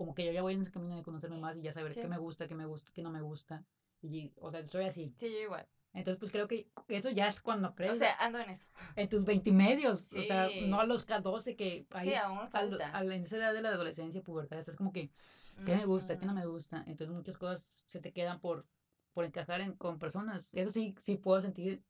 [0.00, 2.08] como que yo ya voy en ese camino de conocerme más y ya saber qué
[2.08, 3.66] me gusta, qué me gusta, qué no me gusta.
[4.00, 5.12] Y, o sea, soy así.
[5.14, 5.68] Sí, yo igual.
[5.92, 7.92] Entonces, pues creo que eso ya es cuando crees.
[7.92, 8.66] O sea, ando en eso.
[8.96, 10.10] En tus 20 medios.
[10.14, 12.08] O sea, no a los 12 que hay.
[12.08, 12.96] Sí, aún falta.
[12.96, 15.10] A, en esa edad de la adolescencia, pubertad, es como que,
[15.66, 16.18] ¿qué me gusta?
[16.18, 16.82] ¿Qué no me gusta?
[16.86, 18.64] Entonces, muchas cosas se te quedan por,
[19.12, 20.48] por encajar en, con personas.
[20.54, 21.84] Eso sí, sí puedo sentir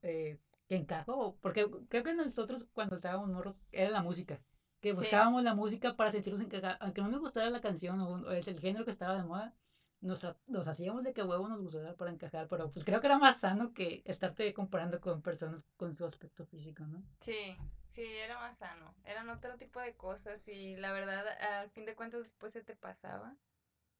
[0.00, 1.36] eh, que encajo.
[1.42, 4.40] Porque creo que nosotros, cuando estábamos morros, era la música
[4.84, 8.46] que buscábamos la música para sentirnos encajados, aunque no nos gustara la canción o, es
[8.48, 9.54] el género que estaba de moda,
[10.02, 13.18] nos, nos hacíamos de que huevo nos gustara para encajar, pero pues creo que era
[13.18, 17.02] más sano que estarte comparando con personas con su aspecto físico, ¿no?
[17.22, 17.56] Sí,
[17.86, 21.26] sí, era más sano, eran otro tipo de cosas y la verdad,
[21.60, 23.34] al fin de cuentas después se te pasaba.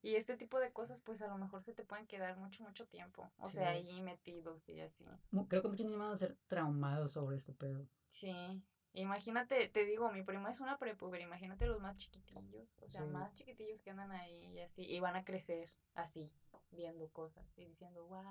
[0.02, 2.86] Y este tipo de cosas, pues a lo mejor se te pueden quedar mucho, mucho
[2.86, 3.32] tiempo.
[3.38, 5.06] O sea, ahí metidos y así.
[5.48, 7.88] Creo que muchos niños van a ser traumados sobre este pedo.
[8.06, 8.62] Sí,
[8.94, 13.34] Imagínate, te digo, mi prima es una prepuber, imagínate los más chiquitillos, o sea, más
[13.34, 16.30] chiquitillos que andan ahí y así, y van a crecer así,
[16.70, 18.22] viendo cosas y diciendo, wow,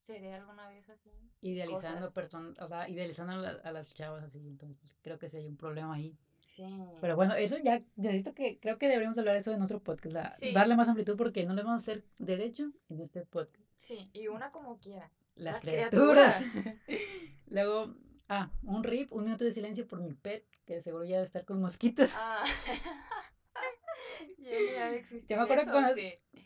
[0.00, 1.12] ¿seré alguna vez así?
[1.42, 5.46] Idealizando personas, o sea, idealizando a, las chavas así, entonces pues, creo que sí hay
[5.46, 6.18] un problema ahí.
[6.40, 6.66] Sí.
[7.00, 10.42] Pero bueno, eso ya, necesito que, creo que deberíamos hablar de eso en nuestro podcast,
[10.52, 13.64] darle más amplitud porque no le vamos a hacer derecho en este podcast.
[13.76, 15.10] Sí, y una como quiera.
[15.36, 16.42] Las, criaturas.
[17.46, 17.94] Luego,
[18.34, 21.44] Ah, un rip, un minuto de silencio por mi pet, que seguro ya debe estar
[21.44, 22.14] con mosquitos.
[22.16, 22.42] Ah.
[24.38, 24.90] ya,
[25.28, 25.92] Yo me acuerdo cuando.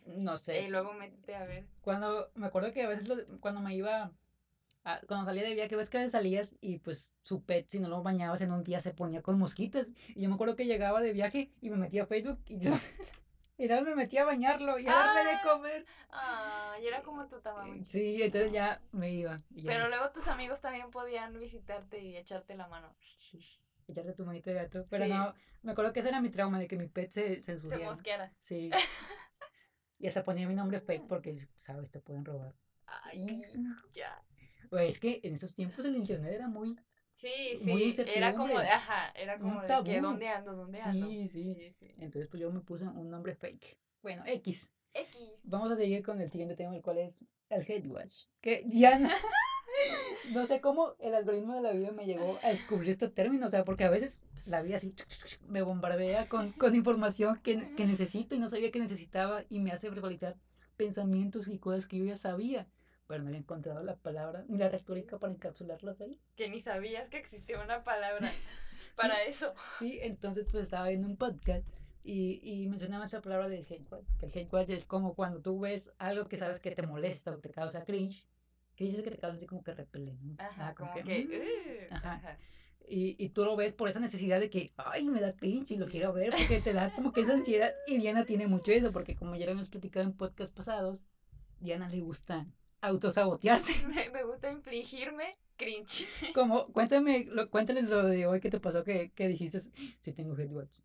[0.04, 0.62] No sé.
[0.62, 1.64] Y luego metiste a ver.
[1.82, 2.32] Cuando.
[2.34, 3.08] Me acuerdo que a veces
[3.38, 4.10] cuando me iba.
[5.06, 7.88] cuando salía de viaje, ves que a veces salías y pues su pet, si no
[7.88, 9.92] lo bañabas en un día, se ponía con mosquitos.
[10.08, 12.72] Y yo me acuerdo que llegaba de viaje y me metía a Facebook y yo.
[13.58, 15.86] Y me metía a bañarlo y a darle de ah, comer.
[16.10, 17.82] Ah, y era como tu tamaño.
[17.84, 19.40] Sí, entonces ya me iba.
[19.64, 22.94] Pero luego tus amigos también podían visitarte y echarte la mano.
[23.16, 23.40] Sí,
[23.88, 24.86] echarte tu manito de gato.
[24.90, 27.52] Pero no, me acuerdo que ese era mi trauma, de que mi pet se, se
[27.52, 27.84] ensuciara.
[27.84, 28.32] Se mosqueara.
[28.40, 28.70] Sí.
[29.98, 32.54] y hasta ponía mi nombre fake porque, sabes, te pueden robar.
[32.86, 33.42] Ay,
[33.94, 34.22] ya.
[34.68, 36.76] Pues es que en esos tiempos el internet era muy
[37.16, 41.08] Sí, sí, era como de, ajá, era como de que dónde ando, dónde ando.
[41.08, 43.78] Sí, sí, sí, Entonces pues yo me puse un nombre fake.
[44.02, 44.70] Bueno, X.
[44.92, 45.18] X.
[45.44, 47.14] Vamos a seguir con el siguiente tema, el cual es
[47.48, 48.14] el hate watch.
[48.42, 49.00] Que ya
[50.34, 53.50] no sé cómo el algoritmo de la vida me llevó a descubrir este término, o
[53.50, 54.94] sea, porque a veces la vida así
[55.48, 59.72] me bombardea con, con información que, que, necesito y no sabía que necesitaba y me
[59.72, 60.36] hace verbalizar
[60.76, 62.68] pensamientos y cosas que yo ya sabía,
[63.06, 66.20] pero no había encontrado la palabra ni la retórica para encapsularlas ahí.
[66.36, 68.30] Que ni sabías que existía una palabra
[68.96, 69.54] para eso.
[69.78, 71.66] Sí, entonces pues estaba viendo un podcast
[72.02, 75.40] y, y mencionaba esta palabra del hate watch, que el hate watch es como cuando
[75.40, 78.24] tú ves algo que sabes que te molesta o te causa cringe,
[78.76, 80.36] cringe es que te causa así como que repele, ¿no?
[80.38, 82.38] Ajá, como, que, mm, ajá.
[82.88, 85.76] Y, y, tú lo ves por esa necesidad de que, ay, me da cringe y
[85.76, 87.74] lo quiero ver, porque te da como que esa ansiedad.
[87.88, 91.04] Y Diana tiene mucho eso, porque como ya lo hemos platicado en podcast pasados,
[91.58, 92.46] Diana le gusta
[92.80, 93.86] autosabotearse.
[93.88, 96.06] Me, me gusta infligirme cringe.
[96.34, 100.34] Como, cuéntame, lo, cuéntales lo de hoy que te pasó que, que dijiste, si tengo
[100.34, 100.80] hate watch.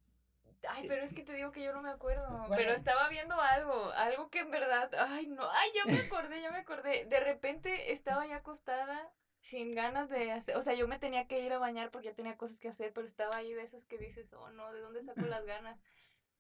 [0.70, 2.46] Ay, pero es que te digo que yo no me acuerdo.
[2.56, 6.52] Pero estaba viendo algo, algo que en verdad, ay, no, ay, ya me acordé, ya
[6.52, 7.06] me acordé.
[7.06, 11.40] De repente estaba ya acostada sin ganas de hacer, o sea, yo me tenía que
[11.40, 13.98] ir a bañar porque ya tenía cosas que hacer, pero estaba ahí de esas que
[13.98, 15.80] dices, oh no, ¿de dónde saco las ganas?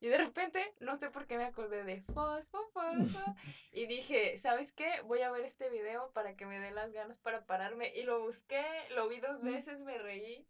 [0.02, 3.36] Y de repente, no sé por qué me acordé de fosfo, fosfo.
[3.72, 4.90] Y dije, ¿sabes qué?
[5.06, 7.94] Voy a ver este video para que me dé las ganas para pararme.
[7.96, 10.46] Y lo busqué, lo vi dos veces, me reí.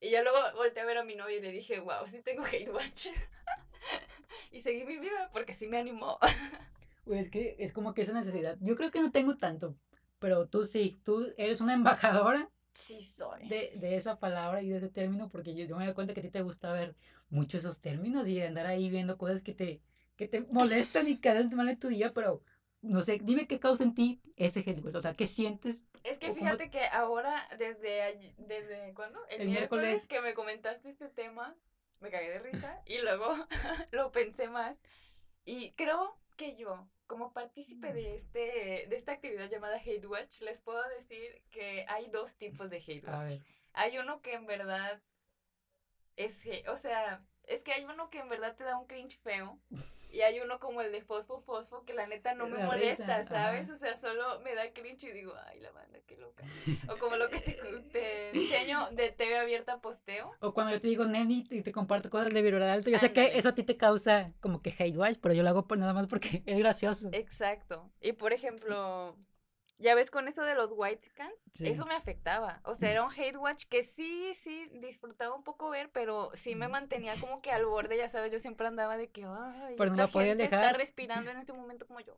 [0.00, 2.42] Y ya luego volteé a ver a mi novio y le dije, wow, sí tengo
[2.50, 3.08] hate watch.
[4.50, 6.18] y seguí mi vida porque sí me animó.
[7.04, 8.56] Pues es que es como que esa necesidad.
[8.60, 9.76] Yo creo que no tengo tanto,
[10.18, 12.50] pero tú sí, tú eres una embajadora.
[12.76, 13.48] Sí, soy.
[13.48, 16.20] De, de esa palabra y de ese término, porque yo, yo me doy cuenta que
[16.20, 16.94] a ti te gusta ver
[17.30, 19.80] mucho esos términos y andar ahí viendo cosas que te,
[20.16, 22.42] que te molestan y que hacen mal en tu día, pero
[22.82, 25.88] no sé, dime qué causa en ti ese hate watch, o sea, ¿qué sientes?
[26.04, 29.20] Es que fíjate que ahora, desde, desde ¿cuándo?
[29.28, 31.56] El, miércoles, que me comentaste este tema,
[32.00, 33.34] me cagué de risa y luego
[33.92, 34.76] lo pensé más
[35.44, 40.60] y creo que yo, como partícipe de, este, de esta actividad llamada Hate Watch, les
[40.60, 43.40] puedo decir que hay dos tipos de Hate Watch.
[43.72, 45.00] Hay uno que en verdad
[46.16, 49.58] es, o sea, es que hay uno que en verdad te da un cringe feo
[50.10, 53.70] y hay uno como el de Fosfo Fosfo que la neta no me molesta, ¿sabes?
[53.70, 56.44] O sea, solo me da cringe y digo, ay, la banda, qué loca.
[56.88, 57.52] O como lo que te,
[57.92, 60.32] te enseño de TV abierta posteo.
[60.40, 62.90] O cuando yo te digo neni y te comparto cosas de viral alto.
[62.90, 65.48] Yo sé que eso a ti te causa como que hate watch, pero yo lo
[65.50, 67.10] hago por nada más porque es gracioso.
[67.12, 67.90] Exacto.
[68.00, 69.16] Y por ejemplo,
[69.78, 72.60] ya ves, con eso de los white scans, eso me afectaba.
[72.64, 76.54] O sea, era un hate watch que sí, sí, disfrutaba un poco ver, pero sí
[76.54, 79.94] me mantenía como que al borde, ya sabes, yo siempre andaba de que, ay, pero
[79.94, 82.16] no gente está respirando en este momento como yo.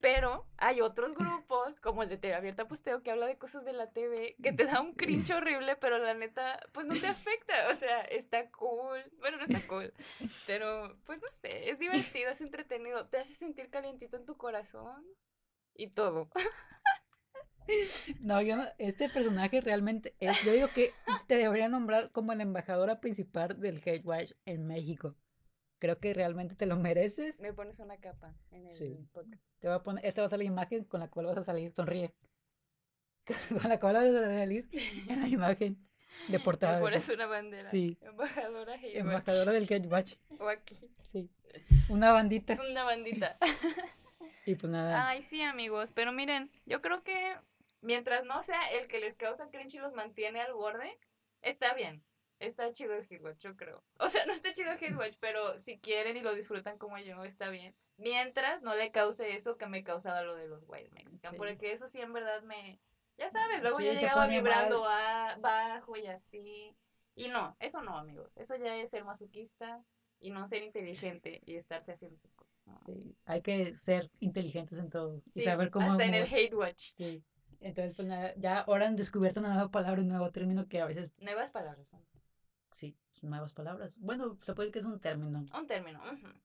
[0.00, 1.14] Pero hay otros
[1.46, 4.52] grupos, como el de TV Abierta Posteo, que habla de cosas de la TV, que
[4.52, 7.70] te da un cringe horrible, pero la neta, pues no te afecta.
[7.70, 9.00] O sea, está cool.
[9.18, 9.94] Bueno, no está cool.
[10.46, 13.06] Pero, pues no sé, es divertido, es entretenido.
[13.06, 15.06] Te hace sentir calientito en tu corazón
[15.74, 16.28] y todo.
[18.20, 20.92] No, yo no, este personaje realmente es, yo digo que
[21.26, 25.16] te debería nombrar como la embajadora principal del Hate Watch en México.
[25.78, 27.40] Creo que realmente te lo mereces.
[27.40, 29.42] Me pones una capa en el podcast.
[29.58, 31.44] Te voy a poner, esta va a ser la imagen con la cual vas a
[31.44, 32.14] salir, sonríe.
[33.48, 34.68] Con la cual vas a salir
[35.08, 35.88] en la imagen
[36.28, 36.76] de portada.
[36.76, 37.64] Me pones una bandera.
[37.64, 37.96] Sí.
[38.02, 40.16] Embajadora Embajadora del Hate Watch.
[40.38, 40.76] O aquí.
[41.00, 41.30] Sí.
[41.88, 42.58] Una bandita.
[42.70, 43.38] Una bandita.
[44.46, 45.08] Y pues nada.
[45.08, 45.92] Ay, sí, amigos.
[45.92, 47.36] Pero miren, yo creo que
[47.80, 50.98] mientras no sea el que les causa cringe y los mantiene al borde,
[51.42, 52.02] está bien.
[52.40, 53.82] Está chido el Hitwatch, yo creo.
[53.98, 57.24] O sea, no está chido el Hitwatch, pero si quieren y lo disfrutan como yo,
[57.24, 57.74] está bien.
[57.96, 61.36] Mientras no le cause eso que me causaba lo de los White Mexican.
[61.36, 62.80] Porque eso sí, en verdad me.
[63.16, 66.76] Ya sabes, luego ya llegaba vibrando a, bajo y así.
[67.14, 68.32] Y no, eso no, amigos.
[68.34, 69.84] Eso ya es ser masoquista
[70.24, 72.66] y no ser inteligente y estarse haciendo esas cosas.
[72.66, 72.80] ¿no?
[72.86, 75.92] Sí, hay que ser inteligentes en todo y saber cómo.
[75.92, 76.92] Hasta en el hate watch.
[76.94, 77.22] Sí.
[77.60, 80.86] Entonces, pues nada, ya ahora han descubierto una nueva palabra, un nuevo término que a
[80.86, 81.14] veces.
[81.18, 82.00] Nuevas palabras son.
[82.70, 83.98] Sí, nuevas palabras.
[83.98, 85.44] Bueno, se puede decir que es un término.
[85.54, 86.00] Un término,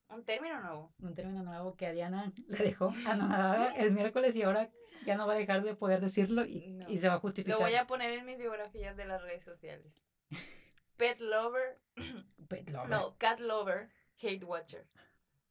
[0.10, 0.94] un término nuevo.
[1.02, 4.70] Un término nuevo que a Diana le dejó anonadada el miércoles y ahora
[5.06, 7.58] ya no va a dejar de poder decirlo y, y se va a justificar.
[7.58, 9.88] Lo voy a poner en mis biografías de las redes sociales.
[11.00, 11.80] Pet lover.
[12.50, 12.90] Pet lover.
[12.90, 13.90] No, cat lover,
[14.22, 14.86] hate watcher.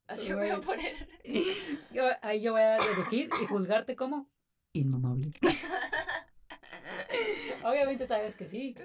[0.05, 1.09] Así voy a poner.
[1.91, 4.29] Yo, ahí yo voy a deducir y juzgarte como
[4.73, 5.31] inmamable.
[7.63, 8.75] Obviamente sabes que sí.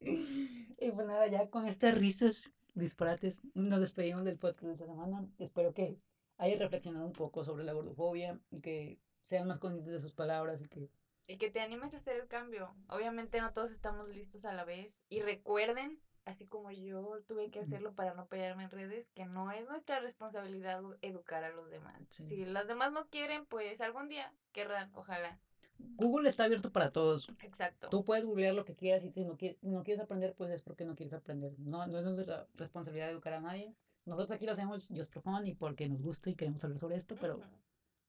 [0.00, 5.26] Y pues nada, ya con estas risas disparates nos despedimos del podcast de esta semana.
[5.38, 5.98] Espero que
[6.38, 10.62] hayas reflexionado un poco sobre la gordofobia y que sean más conscientes de sus palabras
[10.62, 10.90] y que...
[11.26, 12.74] Y que te animes a hacer el cambio.
[12.88, 15.02] Obviamente no todos estamos listos a la vez.
[15.08, 19.50] Y recuerden, así como yo tuve que hacerlo para no pelearme en redes, que no
[19.50, 22.02] es nuestra responsabilidad educar a los demás.
[22.10, 25.38] Si las demás no quieren, pues algún día querrán, ojalá.
[25.78, 27.28] Google está abierto para todos.
[27.40, 27.88] Exacto.
[27.88, 30.62] Tú puedes googlear lo que quieras y si no quieres, no quieres aprender, pues es
[30.62, 31.52] porque no quieres aprender.
[31.58, 33.74] No, no es nuestra responsabilidad educar a nadie.
[34.04, 36.96] Nosotros aquí lo hacemos just for fun y porque nos gusta y queremos hablar sobre
[36.96, 37.40] esto, pero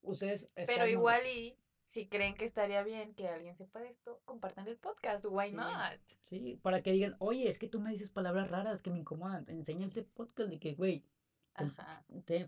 [0.01, 0.49] ustedes...
[0.53, 4.77] Pero igual y si creen que estaría bien que alguien sepa de esto, compartan el
[4.77, 5.99] podcast, why not?
[6.23, 9.45] Sí, para que digan, oye, es que tú me dices palabras raras que me incomodan,
[9.47, 11.05] enseña este podcast de que, güey,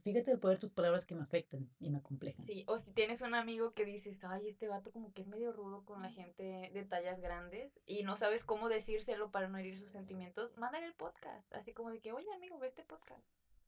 [0.04, 2.44] fíjate el poder de tus palabras que me afectan y me acomplejan.
[2.44, 5.54] Sí, o si tienes un amigo que dices, ay, este vato como que es medio
[5.54, 9.78] rudo con la gente de tallas grandes y no sabes cómo decírselo para no herir
[9.78, 13.26] sus sentimientos, mándale el podcast, así como de que, oye amigo, ve este podcast.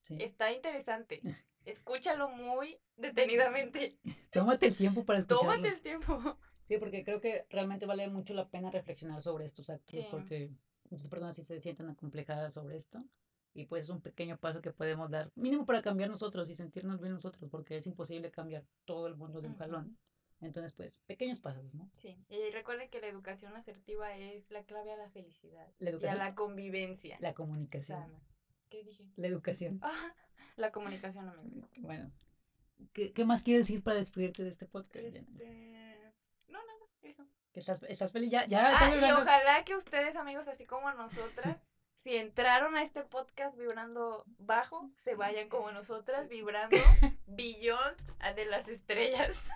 [0.09, 1.21] Está interesante.
[1.65, 3.97] Escúchalo muy detenidamente.
[4.31, 5.51] Tómate el tiempo para escucharlo.
[5.51, 6.37] Tómate el tiempo.
[6.63, 10.51] Sí, porque creo que realmente vale mucho la pena reflexionar sobre estos actos porque
[10.89, 13.03] muchas personas sí se sienten acomplejadas sobre esto
[13.53, 17.01] y pues es un pequeño paso que podemos dar, mínimo para cambiar nosotros y sentirnos
[17.01, 19.97] bien nosotros, porque es imposible cambiar todo el mundo de un jalón.
[20.41, 21.89] Entonces, pues, pequeños pasos, ¿no?
[21.91, 26.15] Sí, y recuerden que la educación asertiva es la clave a la felicidad y a
[26.15, 27.17] la convivencia.
[27.19, 28.05] La comunicación.
[28.69, 29.05] ¿Qué dije?
[29.15, 29.81] La educación.
[30.55, 31.67] la comunicación, amigo.
[31.77, 32.11] Bueno,
[32.93, 35.15] ¿qué, ¿qué, más quieres decir para despedirte de este podcast?
[35.15, 36.13] Este...
[36.47, 37.25] No, nada, eso.
[37.53, 38.31] ¿Estás, estás feliz?
[38.31, 43.01] Ya, ya ah, y ojalá que ustedes, amigos, así como nosotras, si entraron a este
[43.01, 46.77] podcast vibrando bajo, se vayan como nosotras vibrando
[47.25, 47.95] billón
[48.35, 49.49] de las estrellas.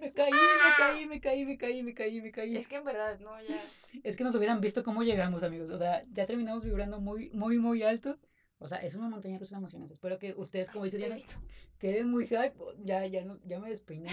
[0.00, 2.56] Me caí, me caí, me caí, me caí, me caí, me caí.
[2.56, 3.62] Es que en verdad, no, ya.
[4.02, 5.70] Es que nos hubieran visto cómo llegamos, amigos.
[5.70, 8.18] O sea, ya terminamos vibrando muy, muy, muy alto.
[8.58, 9.90] O sea, es una montaña rusa de emociones.
[9.90, 11.22] Espero que ustedes, como dicen,
[11.78, 12.54] queden muy hype.
[12.84, 14.10] Ya, ya, no, ya me despeiné.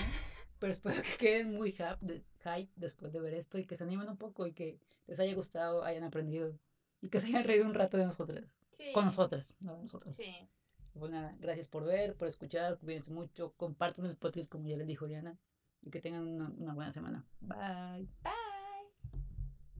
[0.60, 4.08] Pero espero que queden muy hype, hype después de ver esto y que se animen
[4.10, 4.78] un poco y que
[5.08, 6.54] les haya gustado, hayan aprendido
[7.02, 8.46] y que se hayan reído un rato de nosotros.
[8.70, 8.92] Sí.
[8.94, 10.16] Con nosotras, no de nosotros.
[10.16, 10.48] Sí.
[10.94, 14.88] Pues nada, gracias por ver, por escuchar, cuídense mucho, compartan el podcast como ya les
[14.88, 15.38] dijo Diana
[15.82, 17.26] y que tengan una, una buena semana.
[17.40, 18.08] Bye.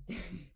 [0.08, 0.18] Bye.